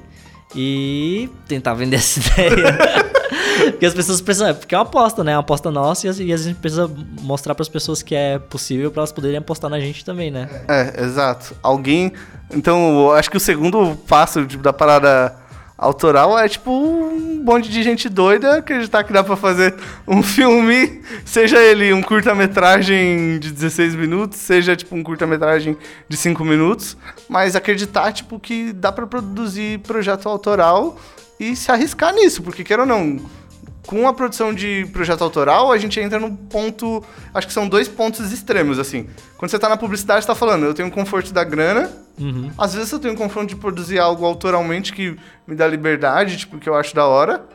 [0.56, 2.76] e tentar vender essa ideia.
[3.70, 4.52] porque as pessoas precisam.
[4.52, 5.30] Porque é uma aposta, né?
[5.30, 6.90] É uma aposta nossa e a gente precisa
[7.20, 10.48] mostrar para as pessoas que é possível para elas poderem apostar na gente também, né?
[10.66, 11.54] É, exato.
[11.62, 12.12] Alguém.
[12.52, 15.46] Então, acho que o segundo passo da parada
[15.78, 21.00] autoral é tipo um monte de gente doida acreditar que dá para fazer um filme,
[21.24, 25.76] seja ele um curta-metragem de 16 minutos, seja tipo um curta-metragem
[26.08, 26.96] de 5 minutos,
[27.28, 30.98] mas acreditar tipo que dá para produzir projeto autoral
[31.38, 33.20] e se arriscar nisso, porque queira ou não,
[33.88, 37.02] com a produção de projeto autoral, a gente entra num ponto.
[37.32, 39.08] Acho que são dois pontos extremos, assim.
[39.38, 41.90] Quando você tá na publicidade, você tá falando, eu tenho o conforto da grana.
[42.18, 42.50] Uhum.
[42.58, 46.58] Às vezes eu tenho o conforto de produzir algo autoralmente que me dá liberdade, tipo,
[46.58, 47.46] que eu acho da hora.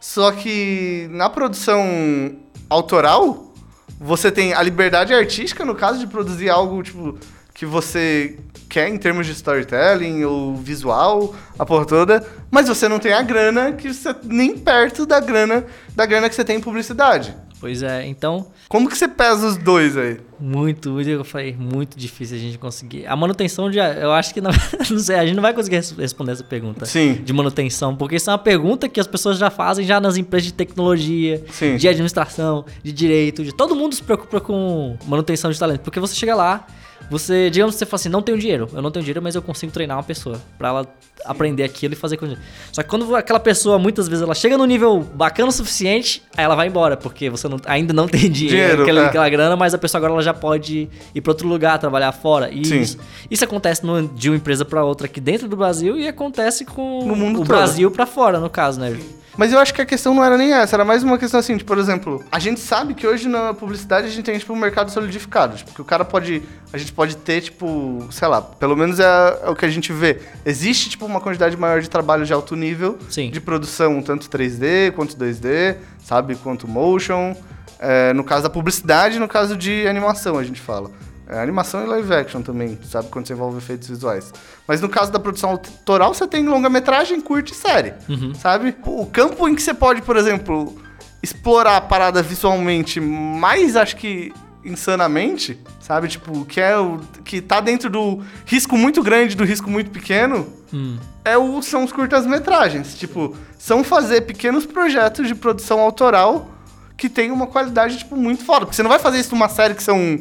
[0.00, 2.38] Só que na produção
[2.70, 3.52] autoral,
[4.00, 7.18] você tem a liberdade artística, no caso de produzir algo, tipo,
[7.54, 8.38] que você
[8.68, 13.22] quer em termos de storytelling ou visual, a porra toda, mas você não tem a
[13.22, 17.34] grana que você nem perto da grana da grana que você tem em publicidade.
[17.62, 18.48] Pois é, então.
[18.68, 20.18] Como que você pesa os dois aí?
[20.40, 23.06] Muito, muito, eu falei, muito difícil a gente conseguir.
[23.06, 23.78] A manutenção de.
[23.78, 24.50] Eu acho que não,
[24.90, 26.84] não sei, a gente não vai conseguir responder essa pergunta.
[26.86, 27.20] Sim.
[27.22, 30.46] De manutenção, porque isso é uma pergunta que as pessoas já fazem já nas empresas
[30.46, 31.76] de tecnologia, Sim.
[31.76, 35.82] de administração, de direito, de todo mundo se preocupa com manutenção de talento.
[35.82, 36.66] Porque você chega lá,
[37.12, 39.42] você, digamos que você fala assim, não tenho dinheiro, eu não tenho dinheiro, mas eu
[39.42, 40.86] consigo treinar uma pessoa para ela
[41.26, 42.26] aprender aquilo e fazer com
[42.72, 46.44] Só que quando aquela pessoa, muitas vezes, ela chega no nível bacana o suficiente, aí
[46.44, 49.06] ela vai embora, porque você não, ainda não tem dinheiro, dinheiro aquela, é.
[49.06, 52.50] aquela, grana, mas a pessoa agora ela já pode ir para outro lugar, trabalhar fora.
[52.50, 52.62] E.
[52.62, 52.98] Isso,
[53.30, 57.04] isso acontece no, de uma empresa para outra aqui dentro do Brasil e acontece com
[57.06, 57.48] no mundo o todo.
[57.48, 58.98] Brasil para fora, no caso, né?
[59.36, 61.56] Mas eu acho que a questão não era nem essa, era mais uma questão assim,
[61.56, 64.56] tipo, por exemplo, a gente sabe que hoje na publicidade a gente tem, tipo, um
[64.56, 65.56] mercado solidificado.
[65.56, 66.42] Tipo, que o cara pode.
[66.72, 69.92] A gente pode ter, tipo, sei lá, pelo menos é, é o que a gente
[69.92, 70.20] vê.
[70.44, 73.30] Existe, tipo, uma quantidade maior de trabalho de alto nível Sim.
[73.30, 76.34] de produção, tanto 3D quanto 2D, sabe?
[76.36, 77.36] Quanto motion.
[77.78, 80.90] É, no caso da publicidade, no caso de animação, a gente fala.
[81.28, 83.08] É, animação e live action também, sabe?
[83.08, 84.32] Quando você envolve efeitos visuais.
[84.66, 88.34] Mas no caso da produção autoral, você tem longa-metragem, curta e série, Uhum.
[88.34, 88.74] sabe?
[88.86, 90.76] O campo em que você pode, por exemplo,
[91.22, 94.32] explorar a parada visualmente mais, acho que,
[94.64, 96.08] insanamente, sabe?
[96.08, 97.00] Tipo, que é o...
[97.24, 100.96] que tá dentro do risco muito grande do risco muito pequeno, Hum.
[101.24, 102.94] é o, são os curtas-metragens.
[102.98, 106.50] Tipo, são fazer pequenos projetos de produção autoral
[106.96, 108.60] que tem uma qualidade, tipo, muito foda.
[108.60, 110.18] Porque você não vai fazer isso numa série que são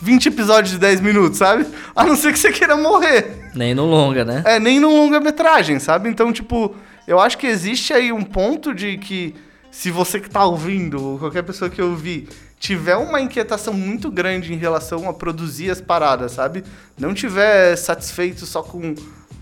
[0.00, 1.66] 20 episódios de 10 minutos, sabe?
[1.94, 3.50] A não ser que você queira morrer.
[3.54, 4.42] Nem no longa, né?
[4.44, 6.08] É, nem num longa-metragem, sabe?
[6.08, 6.74] Então, tipo,
[7.06, 9.34] eu acho que existe aí um ponto de que
[9.70, 12.28] se você que tá ouvindo, ou qualquer pessoa que ouvir,
[12.62, 16.62] tiver uma inquietação muito grande em relação a produzir as paradas, sabe?
[16.96, 18.94] Não tiver satisfeito só com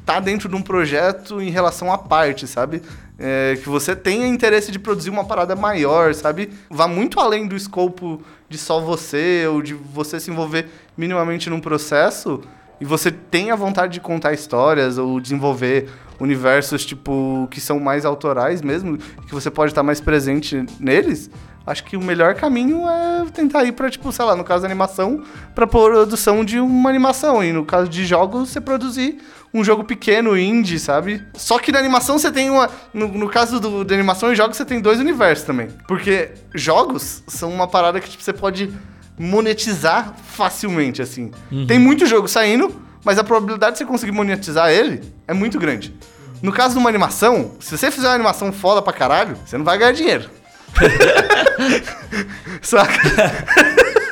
[0.06, 2.80] tá dentro de um projeto em relação à parte, sabe?
[3.18, 6.48] É, que você tenha interesse de produzir uma parada maior, sabe?
[6.70, 11.60] Vá muito além do escopo de só você ou de você se envolver minimamente num
[11.60, 12.40] processo
[12.80, 18.62] e você tenha vontade de contar histórias ou desenvolver universos tipo que são mais autorais
[18.62, 21.30] mesmo, que você pode estar mais presente neles,
[21.70, 24.68] acho que o melhor caminho é tentar ir para tipo, sei lá, no caso da
[24.68, 25.22] animação,
[25.54, 29.18] para produção de uma animação e no caso de jogos você produzir
[29.52, 31.22] um jogo pequeno, indie, sabe?
[31.34, 32.70] Só que na animação você tem uma.
[32.94, 35.68] No, no caso do, da animação e jogos, você tem dois universos também.
[35.88, 38.72] Porque jogos são uma parada que tipo, você pode
[39.18, 41.30] monetizar facilmente, assim.
[41.50, 41.66] Uhum.
[41.66, 45.94] Tem muito jogo saindo, mas a probabilidade de você conseguir monetizar ele é muito grande.
[46.42, 49.64] No caso de uma animação, se você fizer uma animação foda pra caralho, você não
[49.64, 50.39] vai ganhar dinheiro.
[52.62, 53.00] Saca?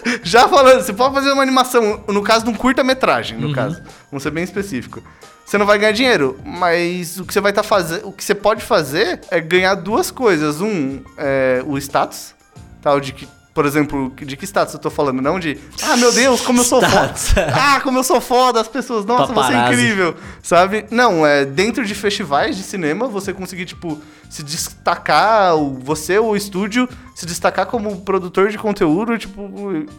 [0.23, 3.53] Já falando, você pode fazer uma animação, no caso de um curta-metragem, no uhum.
[3.53, 3.83] caso.
[4.11, 5.03] Vamos ser bem específico.
[5.45, 8.09] Você não vai ganhar dinheiro, mas o que você vai estar tá fazendo.
[8.09, 10.61] O que você pode fazer é ganhar duas coisas.
[10.61, 12.35] Um, é, o status,
[12.83, 15.21] tal, de que por exemplo, de que status eu tô falando?
[15.21, 17.13] Não de, ah, meu Deus, como eu sou foda.
[17.53, 19.53] Ah, como eu sou foda, as pessoas, nossa, Paparazzi.
[19.53, 20.87] você é incrível, sabe?
[20.93, 26.37] Não, é dentro de festivais de cinema, você conseguir, tipo, se destacar, você ou o
[26.37, 29.51] estúdio, se destacar como produtor de conteúdo, tipo,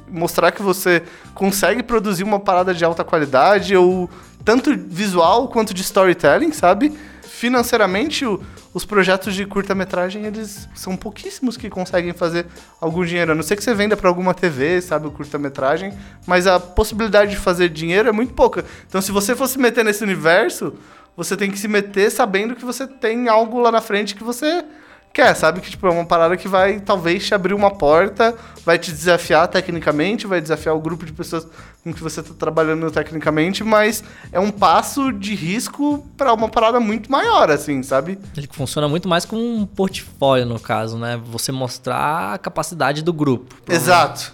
[0.09, 4.09] mostrar que você consegue produzir uma parada de alta qualidade, ou
[4.45, 6.97] tanto visual quanto de storytelling, sabe?
[7.39, 12.45] Financeiramente, o, os projetos de curta-metragem, eles são pouquíssimos que conseguem fazer
[12.81, 13.31] algum dinheiro.
[13.31, 15.93] A não ser que você venda para alguma TV, sabe, o curta-metragem,
[16.27, 18.65] mas a possibilidade de fazer dinheiro é muito pouca.
[18.85, 20.73] Então, se você fosse meter nesse universo,
[21.15, 24.65] você tem que se meter sabendo que você tem algo lá na frente que você
[25.13, 25.61] quer, sabe?
[25.61, 29.47] Que tipo, é uma parada que vai talvez te abrir uma porta, vai te desafiar
[29.47, 31.47] tecnicamente, vai desafiar o grupo de pessoas
[31.83, 36.79] com que você está trabalhando tecnicamente, mas é um passo de risco para uma parada
[36.79, 38.19] muito maior, assim, sabe?
[38.35, 41.19] Ele funciona muito mais como um portfólio, no caso, né?
[41.25, 43.55] Você mostrar a capacidade do grupo.
[43.67, 44.33] Exato.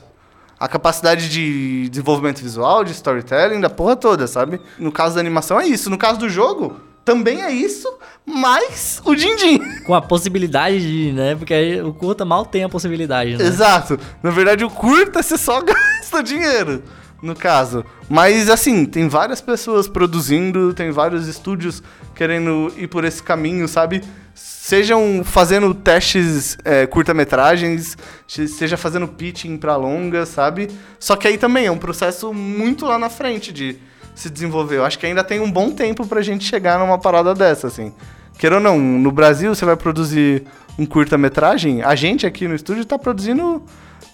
[0.59, 4.59] A capacidade de desenvolvimento visual, de storytelling, da porra toda, sabe?
[4.79, 5.89] No caso da animação é isso.
[5.89, 7.87] No caso do jogo, também é isso,
[8.25, 9.59] mais o din-din.
[9.83, 11.35] Com a possibilidade de, né?
[11.35, 13.45] Porque o curta mal tem a possibilidade, né?
[13.45, 13.99] Exato.
[14.23, 16.81] Na verdade, o curta você só gasta dinheiro,
[17.21, 17.85] no caso.
[18.09, 21.83] Mas, assim, tem várias pessoas produzindo, tem vários estúdios
[22.15, 24.01] querendo ir por esse caminho, sabe?
[24.33, 27.95] Sejam fazendo testes é, curta-metragens,
[28.27, 30.71] seja fazendo pitching pra longa, sabe?
[30.99, 33.77] Só que aí também é um processo muito lá na frente de
[34.15, 34.77] se desenvolver.
[34.77, 37.93] Eu acho que ainda tem um bom tempo pra gente chegar numa parada dessa, assim.
[38.37, 40.43] Queira ou não, no Brasil você vai produzir
[40.77, 43.63] um curta-metragem, a gente aqui no estúdio tá produzindo,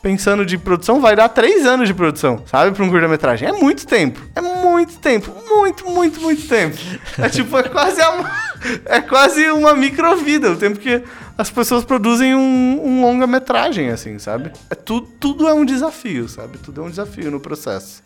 [0.02, 3.50] pensando de produção, vai dar três anos de produção, sabe, pra um curta-metragem.
[3.50, 4.22] É muito tempo.
[4.36, 5.32] É muito tempo.
[5.48, 6.78] Muito, muito, muito tempo.
[7.18, 8.32] É tipo, é quase, a,
[8.86, 11.04] é quase uma microvida, o tempo que
[11.36, 14.52] as pessoas produzem um, um longa-metragem, assim, sabe?
[14.70, 16.60] É, tudo, tudo é um desafio, sabe?
[16.60, 18.04] Tudo é um desafio no processo.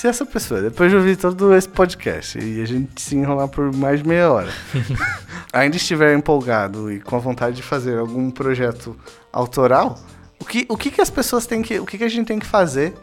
[0.00, 3.70] Se essa pessoa, depois de ouvir todo esse podcast e a gente se enrolar por
[3.70, 4.48] mais de meia hora,
[5.52, 8.96] ainda estiver empolgado e com a vontade de fazer algum projeto
[9.30, 9.98] autoral,
[10.40, 11.78] o que, o que, que as pessoas têm que.
[11.78, 12.94] O que, que a gente tem que fazer?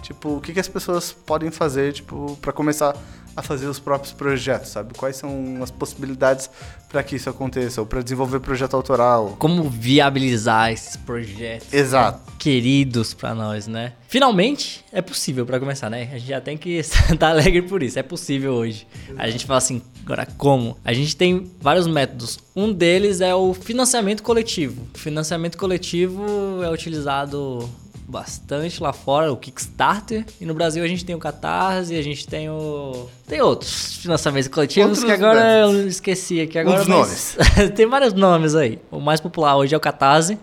[0.00, 2.94] Tipo, o que, que as pessoas podem fazer, tipo, para começar
[3.36, 4.94] a fazer os próprios projetos, sabe?
[4.94, 6.48] Quais são as possibilidades
[6.88, 9.36] para que isso aconteça, ou para desenvolver projeto autoral?
[9.38, 11.72] Como viabilizar esses projetos?
[11.72, 12.20] Exato.
[12.38, 13.94] Queridos para nós, né?
[14.08, 16.08] Finalmente é possível para começar, né?
[16.12, 17.98] A gente já tem que estar alegre por isso.
[17.98, 18.86] É possível hoje.
[19.18, 20.76] A gente fala assim, agora como?
[20.84, 22.38] A gente tem vários métodos.
[22.54, 24.86] Um deles é o financiamento coletivo.
[24.94, 27.68] O financiamento coletivo é utilizado
[28.06, 30.24] bastante lá fora, o Kickstarter.
[30.40, 33.08] E no Brasil a gente tem o Catarse, a gente tem o.
[33.26, 35.80] Tem outros financiamentos coletivos outros que agora métodos.
[35.80, 36.80] eu esqueci aqui agora.
[36.80, 37.36] Os nomes.
[37.74, 38.78] tem vários nomes aí.
[38.90, 40.38] O mais popular hoje é o Catarse,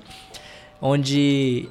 [0.81, 1.69] onde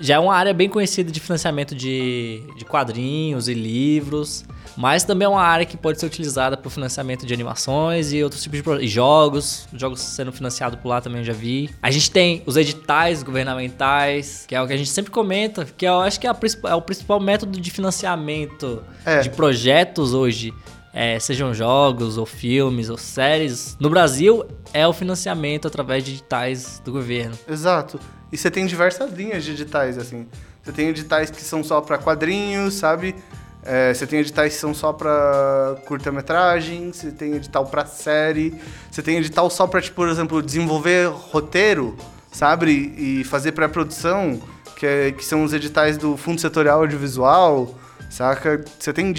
[0.00, 4.44] já é uma área bem conhecida de financiamento de, de quadrinhos e livros.
[4.76, 8.22] Mas também é uma área que pode ser utilizada para o financiamento de animações e
[8.22, 9.68] outros tipos de jogos.
[9.74, 11.68] Jogos sendo financiados por lá também eu já vi.
[11.82, 15.86] A gente tem os editais governamentais, que é o que a gente sempre comenta, que
[15.86, 16.36] eu acho que é, a,
[16.68, 19.20] é o principal método de financiamento é.
[19.20, 20.54] de projetos hoje.
[20.92, 26.80] É, sejam jogos ou filmes ou séries, no Brasil é o financiamento através de editais
[26.84, 27.38] do governo.
[27.48, 28.00] Exato.
[28.32, 30.26] E você tem diversas linhas de editais, assim.
[30.62, 33.14] Você tem editais que são só para quadrinhos, sabe?
[33.62, 38.54] É, você tem editais que são só pra curta-metragem, você tem edital pra série,
[38.90, 41.96] você tem edital só pra, tipo, por exemplo, desenvolver roteiro,
[42.32, 42.94] sabe?
[42.96, 44.40] E fazer pré-produção,
[44.76, 47.74] que, é, que são os editais do Fundo Setorial Audiovisual,
[48.08, 48.64] saca?
[48.78, 49.12] Você tem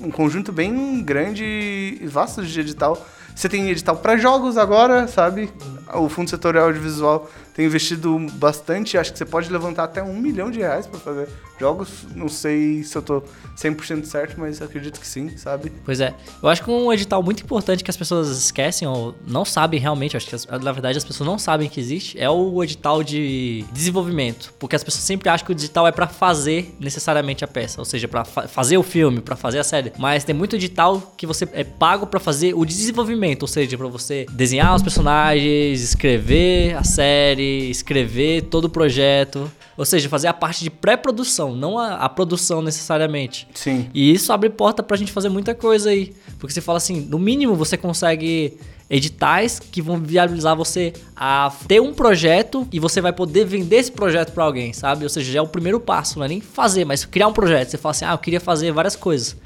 [0.00, 3.06] um conjunto bem grande e vasto de edital.
[3.34, 5.50] Você tem edital para jogos agora, sabe?
[5.94, 8.96] O Fundo Setorial Audiovisual tem investido bastante.
[8.96, 11.28] Acho que você pode levantar até um milhão de reais para fazer
[11.58, 12.06] jogos.
[12.14, 13.20] Não sei se eu tô
[13.56, 15.72] 100% certo, mas acredito que sim, sabe?
[15.84, 16.14] Pois é.
[16.40, 20.16] Eu acho que um edital muito importante que as pessoas esquecem ou não sabem realmente,
[20.16, 24.54] acho que na verdade as pessoas não sabem que existe, é o edital de desenvolvimento.
[24.56, 27.84] Porque as pessoas sempre acham que o edital é para fazer necessariamente a peça, ou
[27.84, 29.92] seja, para fa fazer o filme, para fazer a série.
[29.98, 33.88] Mas tem muito edital que você é pago para fazer o desenvolvimento, ou seja, para
[33.88, 39.50] você desenhar os personagens, escrever a série, escrever todo o projeto.
[39.76, 43.46] Ou seja, fazer a parte de pré-produção, não a, a, produção necessariamente.
[43.54, 43.88] Sim.
[43.94, 46.12] E isso abre porta pra gente fazer muita coisa aí.
[46.38, 48.58] Porque você fala assim, no mínimo você consegue
[48.90, 53.92] editais que vão viabilizar você a ter um projeto e você vai poder vender esse
[53.92, 55.04] projeto para alguém, sabe?
[55.04, 57.68] Ou seja, já é o primeiro passo, não é nem fazer, mas criar um projeto.
[57.68, 59.36] Você fala assim, ah, eu queria fazer várias coisas.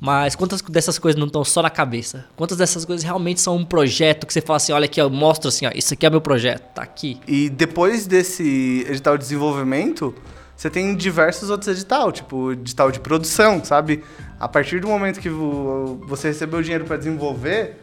[0.00, 2.24] Mas quantas dessas coisas não estão só na cabeça?
[2.34, 5.48] Quantas dessas coisas realmente são um projeto que você fala assim, olha aqui, eu mostro
[5.48, 7.20] assim, ó, isso aqui é meu projeto, tá aqui.
[7.28, 10.14] E depois desse edital de desenvolvimento,
[10.56, 14.02] você tem diversos outros edital, tipo edital de produção, sabe?
[14.38, 17.76] A partir do momento que você recebeu o dinheiro para desenvolver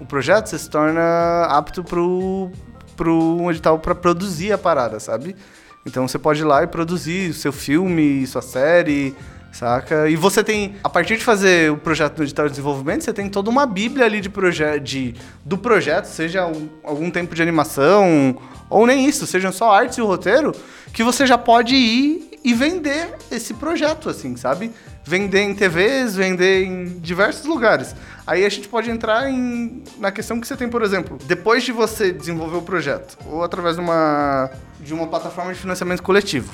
[0.00, 2.50] o projeto, você se torna apto pro,
[2.96, 5.36] pro um edital para produzir a parada, sabe?
[5.84, 9.14] Então você pode ir lá e produzir o seu filme, sua série,
[9.52, 10.08] Saca?
[10.08, 13.28] E você tem, a partir de fazer o projeto no edital de desenvolvimento, você tem
[13.28, 18.38] toda uma bíblia ali de projeto de, do projeto, seja um, algum tempo de animação,
[18.68, 20.54] ou nem isso, seja só arte e o roteiro,
[20.92, 24.70] que você já pode ir e vender esse projeto, assim, sabe?
[25.04, 27.94] Vender em TVs, vender em diversos lugares.
[28.26, 31.72] Aí a gente pode entrar em, na questão que você tem, por exemplo, depois de
[31.72, 36.52] você desenvolver o projeto, ou através de uma, de uma plataforma de financiamento coletivo,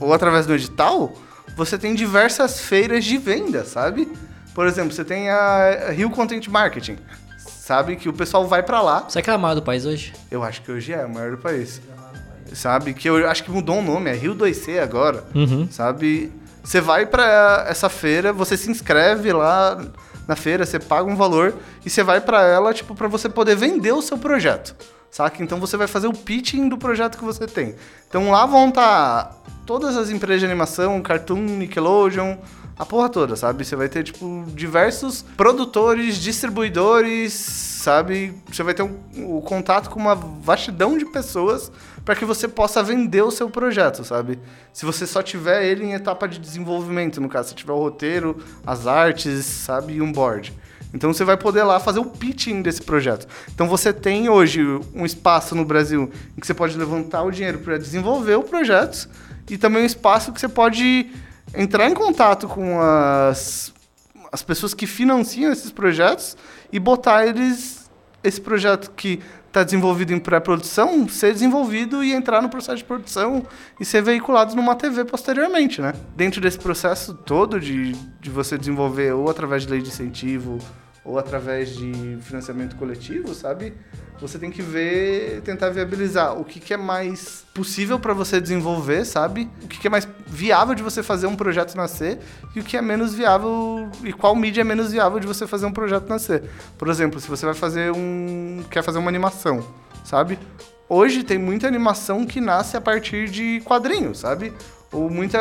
[0.00, 1.14] ou através do edital,
[1.56, 4.10] você tem diversas feiras de venda, sabe?
[4.54, 6.98] Por exemplo, você tem a Rio Content Marketing,
[7.38, 7.96] sabe?
[7.96, 9.06] Que o pessoal vai para lá.
[9.14, 10.12] É que é a maior do país hoje?
[10.30, 11.80] Eu acho que hoje é a maior do país.
[12.54, 12.92] Sabe?
[12.92, 15.24] Que eu acho que mudou o nome, é Rio 2C agora.
[15.34, 15.68] Uhum.
[15.70, 16.30] Sabe?
[16.62, 19.82] Você vai para essa feira, você se inscreve lá
[20.28, 23.56] na feira, você paga um valor e você vai para ela, tipo, para você poder
[23.56, 24.76] vender o seu projeto.
[25.12, 25.42] Saca?
[25.42, 27.74] Então você vai fazer o pitching do projeto que você tem.
[28.08, 29.36] Então lá vão estar tá
[29.66, 32.38] todas as empresas de animação, Cartoon, Nickelodeon,
[32.78, 33.62] a porra toda, sabe?
[33.62, 38.34] Você vai ter, tipo, diversos produtores, distribuidores, sabe?
[38.50, 41.70] Você vai ter o um, um contato com uma vastidão de pessoas
[42.06, 44.38] para que você possa vender o seu projeto, sabe?
[44.72, 48.42] Se você só tiver ele em etapa de desenvolvimento, no caso, se tiver o roteiro,
[48.66, 49.92] as artes, sabe?
[49.92, 50.54] E um board.
[50.92, 53.26] Então você vai poder lá fazer o pitching desse projeto.
[53.54, 54.62] Então você tem hoje
[54.94, 59.08] um espaço no Brasil em que você pode levantar o dinheiro para desenvolver o projeto
[59.48, 61.10] e também um espaço que você pode
[61.54, 63.72] entrar em contato com as,
[64.30, 66.36] as pessoas que financiam esses projetos
[66.72, 67.82] e botar eles
[68.24, 73.44] esse projeto que está desenvolvido em pré-produção ser desenvolvido e entrar no processo de produção
[73.78, 75.92] e ser veiculado numa TV posteriormente, né?
[76.16, 80.58] Dentro desse processo todo de, de você desenvolver ou através de lei de incentivo
[81.04, 83.74] ou através de financiamento coletivo, sabe?
[84.20, 89.04] Você tem que ver, tentar viabilizar o que, que é mais possível para você desenvolver,
[89.04, 89.50] sabe?
[89.62, 92.20] O que, que é mais viável de você fazer um projeto nascer
[92.54, 95.66] e o que é menos viável e qual mídia é menos viável de você fazer
[95.66, 96.44] um projeto nascer.
[96.78, 99.66] Por exemplo, se você vai fazer um quer fazer uma animação,
[100.04, 100.38] sabe?
[100.88, 104.52] Hoje tem muita animação que nasce a partir de quadrinhos, sabe?
[104.92, 105.38] Ou muita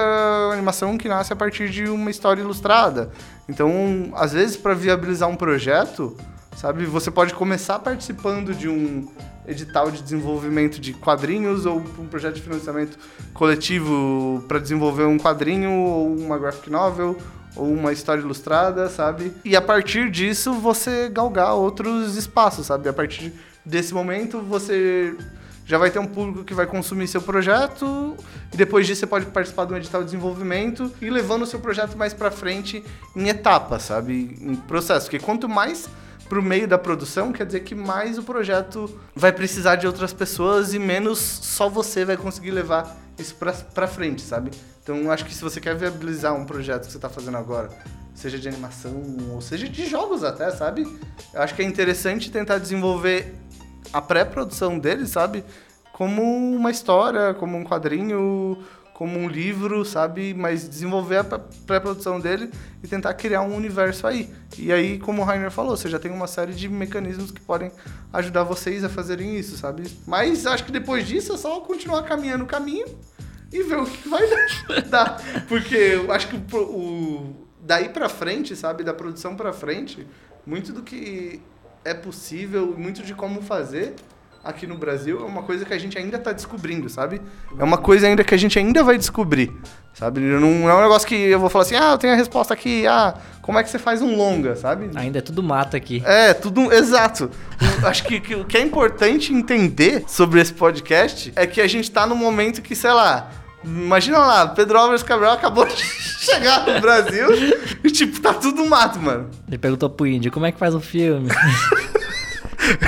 [0.54, 3.12] animação que nasce a partir de uma história ilustrada.
[3.48, 6.16] Então, às vezes, para viabilizar um projeto,
[6.56, 9.08] sabe, você pode começar participando de um
[9.48, 12.98] edital de desenvolvimento de quadrinhos ou um projeto de financiamento
[13.34, 17.18] coletivo para desenvolver um quadrinho ou uma graphic novel
[17.56, 19.34] ou uma história ilustrada, sabe?
[19.44, 22.88] E a partir disso você galgar outros espaços, sabe?
[22.88, 23.34] A partir
[23.66, 25.16] desse momento você
[25.66, 28.16] já vai ter um público que vai consumir seu projeto
[28.54, 31.60] e depois disso você pode participar de um edital de desenvolvimento e levando o seu
[31.60, 32.84] projeto mais para frente
[33.16, 34.38] em etapas, sabe?
[34.42, 35.06] Em processo.
[35.06, 35.88] Porque quanto mais
[36.28, 40.74] pro meio da produção, quer dizer que mais o projeto vai precisar de outras pessoas
[40.74, 44.52] e menos só você vai conseguir levar isso para frente, sabe?
[44.82, 47.70] Então, acho que se você quer viabilizar um projeto que você está fazendo agora,
[48.16, 50.84] seja de animação ou seja de jogos até, sabe?
[51.34, 53.36] Eu acho que é interessante tentar desenvolver
[53.94, 55.44] a pré-produção dele, sabe?
[55.94, 56.22] Como
[56.56, 58.58] uma história, como um quadrinho,
[58.94, 60.34] como um livro, sabe?
[60.34, 61.24] Mas desenvolver a
[61.66, 62.52] pré-produção dele
[62.84, 64.30] e tentar criar um universo aí.
[64.58, 67.72] E aí, como o Rainer falou, você já tem uma série de mecanismos que podem
[68.14, 69.84] ajudar vocês a fazerem isso, sabe?
[70.06, 72.86] Mas acho que depois disso é só continuar caminhando o caminho
[73.52, 74.22] e ver o que vai
[74.88, 75.20] dar.
[75.48, 80.08] Porque eu acho que o, o daí para frente, sabe, da produção para frente,
[80.46, 81.42] muito do que
[81.84, 83.96] é possível, muito de como fazer
[84.44, 87.22] aqui no Brasil é uma coisa que a gente ainda está descobrindo, sabe?
[87.58, 89.52] É uma coisa ainda que a gente ainda vai descobrir,
[89.94, 90.20] sabe?
[90.20, 92.88] Não é um negócio que eu vou falar assim, ah, eu tenho a resposta aqui,
[92.88, 94.90] ah, como é que você faz um longa, sabe?
[94.96, 96.02] Ainda é tudo mata aqui.
[96.06, 97.30] É, tudo, exato.
[97.86, 101.86] Acho que, que o que é importante entender sobre esse podcast é que a gente
[101.86, 103.30] está no momento que, sei lá,
[103.64, 105.76] Imagina lá, Pedro Álvares Cabral acabou de
[106.22, 107.28] chegar no Brasil
[107.84, 109.30] e, tipo, tá tudo mato, mano.
[109.48, 111.30] Ele perguntou pro índio, como é que faz um filme?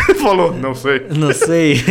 [0.09, 1.07] Ele falou, não sei.
[1.15, 1.83] Não sei.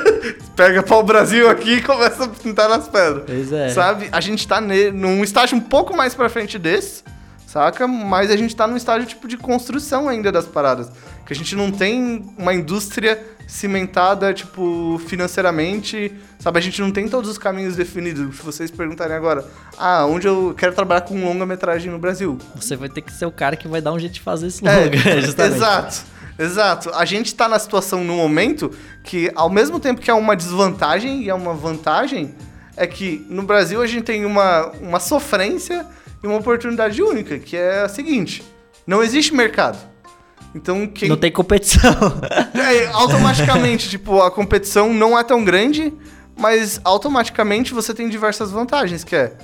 [0.56, 3.24] Pega pau Brasil aqui e começa a pintar nas pedras.
[3.26, 3.68] Pois é.
[3.68, 4.08] Sabe?
[4.10, 7.04] A gente tá ne, num estágio um pouco mais pra frente desse,
[7.46, 7.86] saca?
[7.86, 10.90] Mas a gente tá num estágio tipo de construção ainda das paradas.
[11.26, 16.58] Que a gente não tem uma indústria cimentada, tipo, financeiramente, sabe?
[16.58, 18.36] A gente não tem todos os caminhos definidos.
[18.36, 19.44] Se vocês perguntarem agora,
[19.78, 22.38] ah, onde eu quero trabalhar com longa-metragem no Brasil?
[22.54, 24.64] Você vai ter que ser o cara que vai dar um jeito de fazer esse
[24.64, 25.56] longa, é, justamente.
[25.56, 26.16] Exato.
[26.38, 26.90] Exato.
[26.90, 28.70] A gente está na situação no momento
[29.02, 32.34] que, ao mesmo tempo que é uma desvantagem e é uma vantagem,
[32.76, 35.86] é que no Brasil a gente tem uma, uma sofrência
[36.22, 38.42] e uma oportunidade única, que é a seguinte:
[38.86, 39.78] não existe mercado.
[40.56, 41.08] Então quem.
[41.08, 41.92] Não tem competição.
[42.56, 45.92] É, automaticamente, tipo, a competição não é tão grande,
[46.36, 49.34] mas automaticamente você tem diversas vantagens, que é.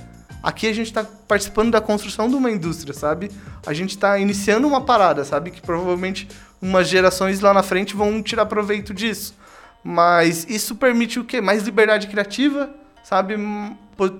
[0.41, 3.31] Aqui a gente está participando da construção de uma indústria, sabe?
[3.65, 5.51] A gente está iniciando uma parada, sabe?
[5.51, 6.27] Que provavelmente
[6.61, 9.33] umas gerações lá na frente vão tirar proveito disso.
[9.81, 11.39] Mas isso permite o quê?
[11.39, 12.69] Mais liberdade criativa,
[13.05, 13.35] sabe?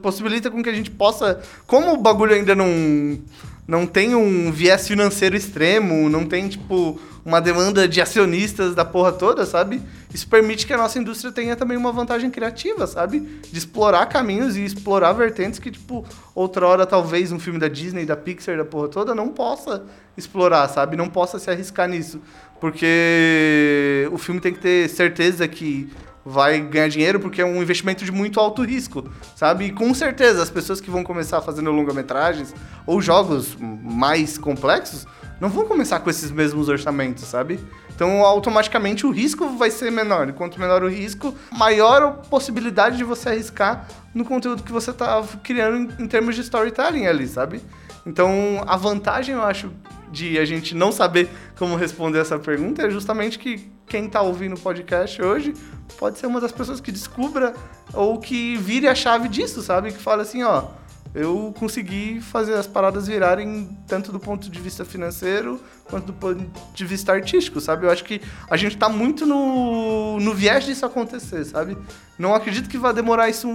[0.01, 1.41] Possibilita com que a gente possa.
[1.67, 3.19] Como o bagulho ainda não,
[3.68, 9.14] não tem um viés financeiro extremo, não tem, tipo, uma demanda de acionistas da porra
[9.14, 9.82] toda, sabe?
[10.14, 13.22] Isso permite que a nossa indústria tenha também uma vantagem criativa, sabe?
[13.49, 16.05] De explorar caminhos e explorar vertentes que, tipo,
[16.36, 19.84] outrora talvez um filme da Disney, da Pixar, da porra toda, não possa
[20.18, 20.97] explorar, sabe?
[20.97, 22.22] Não possa se arriscar nisso.
[22.59, 25.89] Porque o filme tem que ter certeza que
[26.26, 29.65] vai ganhar dinheiro porque é um investimento de muito alto risco, sabe?
[29.65, 32.53] E com certeza as pessoas que vão começar fazendo longa-metragens
[32.86, 35.05] ou jogos mais complexos
[35.39, 37.59] não vão começar com esses mesmos orçamentos, sabe?
[37.95, 40.30] Então, automaticamente o risco vai ser menor.
[40.30, 44.91] E quanto menor o risco, maior a possibilidade de você arriscar no conteúdo que você
[44.91, 47.61] está criando em, em termos de storytelling ali, sabe?
[48.05, 49.71] Então, a vantagem, eu acho,
[50.11, 54.55] de a gente não saber como responder essa pergunta é justamente que quem está ouvindo
[54.55, 55.53] o podcast hoje
[55.97, 57.53] pode ser uma das pessoas que descubra
[57.93, 59.91] ou que vire a chave disso, sabe?
[59.91, 60.65] Que fala assim, ó,
[61.13, 66.43] eu consegui fazer as paradas virarem tanto do ponto de vista financeiro quanto do ponto
[66.73, 67.86] de vista artístico, sabe?
[67.86, 68.19] Eu acho que
[68.49, 71.77] a gente tá muito no, no viés disso acontecer, sabe?
[72.17, 73.47] Não acredito que vai demorar isso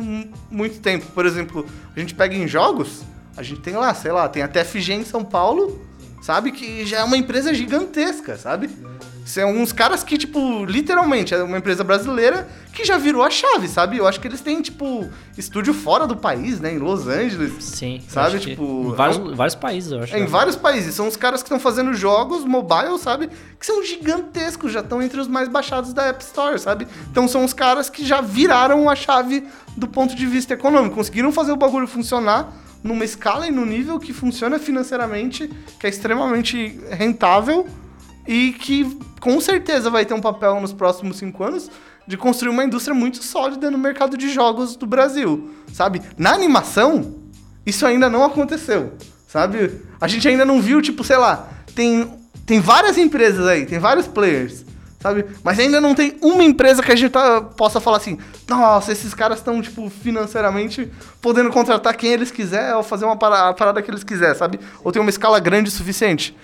[0.49, 1.07] muito tempo.
[1.07, 1.67] Por exemplo,
[1.97, 3.03] a gente pega em jogos,
[3.37, 5.85] a gente tem lá, sei lá, tem a TFG em São Paulo,
[6.23, 6.53] sabe?
[6.53, 8.71] Que já é uma empresa gigantesca, sabe?
[9.29, 13.69] São uns caras que, tipo, literalmente, é uma empresa brasileira que já virou a chave,
[13.69, 13.99] sabe?
[13.99, 15.07] Eu acho que eles têm, tipo,
[15.37, 16.73] estúdio fora do país, né?
[16.73, 17.53] Em Los Angeles.
[17.63, 18.01] Sim.
[18.09, 18.39] Sabe?
[18.39, 18.91] Tipo.
[18.91, 20.17] Em vários, é vários países, eu acho.
[20.17, 20.95] É, em vários países.
[20.95, 23.29] São os caras que estão fazendo jogos mobile, sabe?
[23.61, 26.89] Que são gigantescos, já estão entre os mais baixados da App Store, sabe?
[27.11, 30.95] Então são os caras que já viraram a chave do ponto de vista econômico.
[30.95, 32.51] Conseguiram fazer o bagulho funcionar
[32.83, 37.67] numa escala e no nível que funciona financeiramente, que é extremamente rentável
[38.29, 41.71] e que com certeza vai ter um papel nos próximos cinco anos
[42.07, 46.03] de construir uma indústria muito sólida no mercado de jogos do Brasil, sabe?
[46.17, 47.17] Na animação,
[47.65, 48.93] isso ainda não aconteceu,
[49.27, 49.81] sabe?
[49.99, 52.11] A gente ainda não viu, tipo, sei lá, tem,
[52.45, 54.65] tem várias empresas aí, tem vários players,
[55.01, 55.25] sabe?
[55.43, 59.15] Mas ainda não tem uma empresa que a gente tá, possa falar assim, nossa, esses
[59.15, 63.91] caras estão, tipo, financeiramente podendo contratar quem eles quiser ou fazer uma parada, parada que
[63.91, 64.61] eles quiser, sabe?
[64.85, 66.37] Ou tem uma escala grande o suficiente.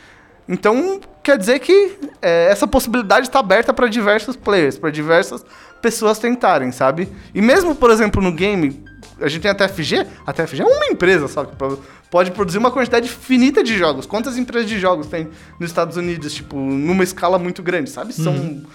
[0.49, 5.45] Então, quer dizer que é, essa possibilidade está aberta para diversos players, para diversas
[5.81, 7.09] pessoas tentarem, sabe?
[7.35, 8.85] E mesmo, por exemplo, no game,
[9.21, 11.55] a gente tem a TFG, a TFG é uma empresa só que
[12.11, 14.07] pode produzir uma quantidade finita de jogos.
[14.07, 15.29] Quantas empresas de jogos tem
[15.59, 18.13] nos Estados Unidos, tipo, numa escala muito grande, sabe?
[18.13, 18.67] São uhum.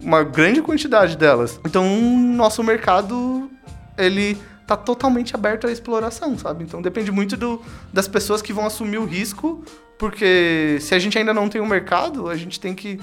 [0.00, 1.58] uma grande quantidade delas.
[1.64, 3.50] Então, nosso mercado,
[3.96, 6.62] ele tá totalmente aberto à exploração, sabe?
[6.62, 9.64] Então depende muito do, das pessoas que vão assumir o risco
[9.98, 13.00] porque se a gente ainda não tem um mercado, a gente tem que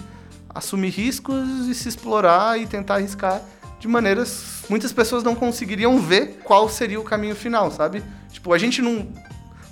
[0.49, 3.41] assumir riscos e se explorar e tentar arriscar
[3.79, 4.63] de maneiras.
[4.69, 8.01] Muitas pessoas não conseguiriam ver qual seria o caminho final, sabe?
[8.31, 9.07] Tipo, a gente não.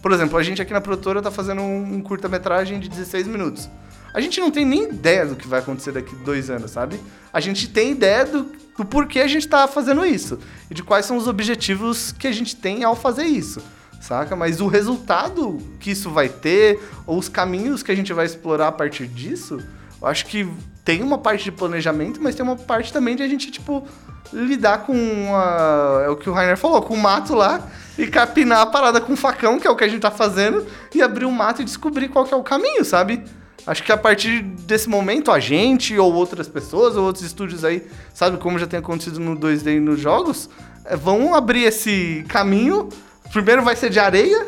[0.01, 3.69] Por exemplo, a gente aqui na produtora tá fazendo um, curta-metragem de 16 minutos.
[4.13, 6.99] A gente não tem nem ideia do que vai acontecer daqui dois anos, sabe?
[7.31, 10.37] A gente tem ideia do, do porquê a gente tá fazendo isso.
[10.69, 13.61] E de quais são os objetivos que a gente tem ao fazer isso
[14.03, 14.35] saca?
[14.35, 18.67] Mas o resultado que isso vai ter, ou os caminhos que a gente vai explorar
[18.67, 19.59] a partir disso,
[20.01, 20.47] eu acho que
[20.83, 23.87] tem uma parte de planejamento, mas tem uma parte também de a gente, tipo,
[24.33, 24.93] lidar com
[25.33, 27.65] a, é o que o Rainer falou, com o mato lá
[27.97, 31.01] e capinar a parada com facão, que é o que a gente tá fazendo, e
[31.01, 33.23] abrir o mato e descobrir qual que é o caminho, sabe?
[33.65, 37.87] Acho que a partir desse momento, a gente, ou outras pessoas, ou outros estúdios aí,
[38.13, 40.49] sabe, como já tem acontecido no 2D e nos jogos,
[40.83, 42.89] é, vão abrir esse caminho
[43.33, 44.47] primeiro vai ser de areia,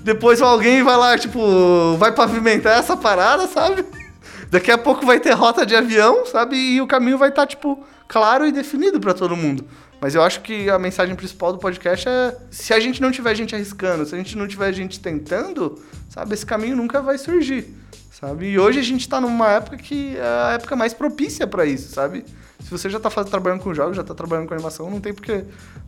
[0.00, 3.84] depois alguém vai lá, tipo, vai pavimentar essa parada, sabe?
[4.50, 6.56] Daqui a pouco vai ter rota de avião, sabe?
[6.56, 9.64] E o caminho vai estar, tá, tipo, claro e definido para todo mundo.
[10.00, 13.34] Mas eu acho que a mensagem principal do podcast é: se a gente não tiver
[13.34, 15.80] gente arriscando, se a gente não tiver gente tentando,
[16.10, 17.74] sabe, esse caminho nunca vai surgir,
[18.12, 18.50] sabe?
[18.50, 21.94] E hoje a gente tá numa época que é a época mais propícia para isso,
[21.94, 22.24] sabe?
[22.64, 25.44] Se você já está trabalhando com jogos, já está trabalhando com animação, não tem porque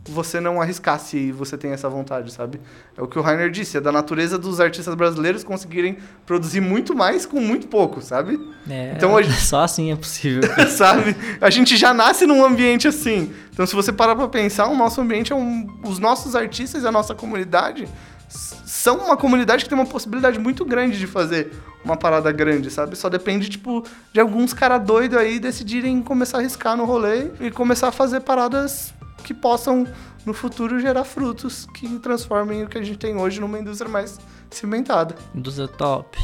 [0.07, 2.61] você não arriscar se você tem essa vontade, sabe?
[2.95, 6.95] É o que o Rainer disse, é da natureza dos artistas brasileiros conseguirem produzir muito
[6.95, 8.39] mais com muito pouco, sabe?
[8.69, 9.11] É, então,
[9.41, 10.43] só assim é possível.
[10.69, 11.15] sabe?
[11.41, 13.33] A gente já nasce num ambiente assim.
[13.51, 15.67] Então, se você parar para pensar, o nosso ambiente é um...
[15.83, 17.87] Os nossos artistas e a nossa comunidade
[18.27, 21.53] são uma comunidade que tem uma possibilidade muito grande de fazer
[21.83, 22.95] uma parada grande, sabe?
[22.95, 27.49] Só depende, tipo, de alguns caras doidos aí decidirem começar a arriscar no rolê e
[27.49, 29.87] começar a fazer paradas que possam,
[30.25, 34.19] no futuro, gerar frutos que transformem o que a gente tem hoje numa indústria mais
[34.49, 35.15] cimentada.
[35.33, 36.17] Indústria top.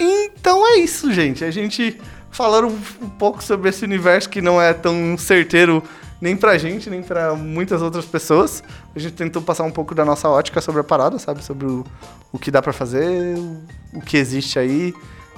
[0.00, 1.44] Então é isso, gente.
[1.44, 2.00] A gente
[2.30, 2.68] falando
[3.02, 5.82] um pouco sobre esse universo que não é tão certeiro
[6.20, 8.62] nem pra gente, nem pra muitas outras pessoas.
[8.94, 11.44] A gente tentou passar um pouco da nossa ótica sobre a parada, sabe?
[11.44, 11.84] Sobre o,
[12.32, 13.62] o que dá para fazer, o,
[13.94, 14.92] o que existe aí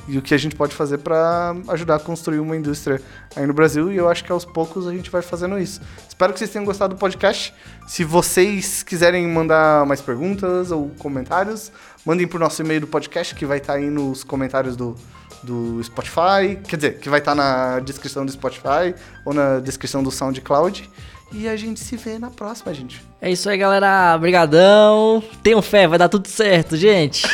[0.08, 3.00] e o que a gente pode fazer para ajudar a construir uma indústria
[3.36, 3.92] aí no Brasil.
[3.92, 5.80] E eu acho que aos poucos a gente vai fazendo isso.
[6.08, 7.54] Espero que vocês tenham gostado do podcast.
[7.86, 11.70] Se vocês quiserem mandar mais perguntas ou comentários,
[12.04, 14.96] mandem pro nosso e-mail do podcast, que vai estar tá aí nos comentários do,
[15.42, 20.02] do Spotify, quer dizer, que vai estar tá na descrição do Spotify ou na descrição
[20.02, 20.90] do SoundCloud.
[21.32, 23.00] E a gente se vê na próxima, gente.
[23.20, 24.14] É isso aí, galera.
[24.16, 25.22] Obrigadão.
[25.42, 27.24] Tenham fé, vai dar tudo certo, gente.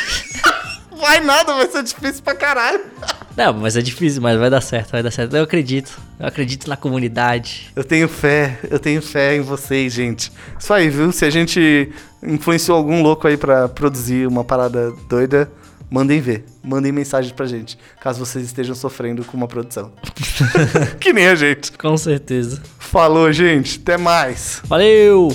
[1.00, 2.84] vai nada, vai ser difícil pra caralho.
[3.36, 5.34] Não, mas é difícil, mas vai dar certo, vai dar certo.
[5.36, 5.98] Eu acredito.
[6.18, 7.70] Eu acredito na comunidade.
[7.74, 10.32] Eu tenho fé, eu tenho fé em vocês, gente.
[10.58, 11.12] Isso aí, viu?
[11.12, 11.92] Se a gente
[12.22, 15.50] influenciou algum louco aí pra produzir uma parada doida,
[15.90, 19.92] mandem ver, mandem mensagens pra gente, caso vocês estejam sofrendo com uma produção.
[21.00, 21.72] que nem a gente.
[21.72, 22.62] Com certeza.
[22.78, 23.78] Falou, gente.
[23.80, 24.60] Até mais.
[24.64, 25.34] Valeu!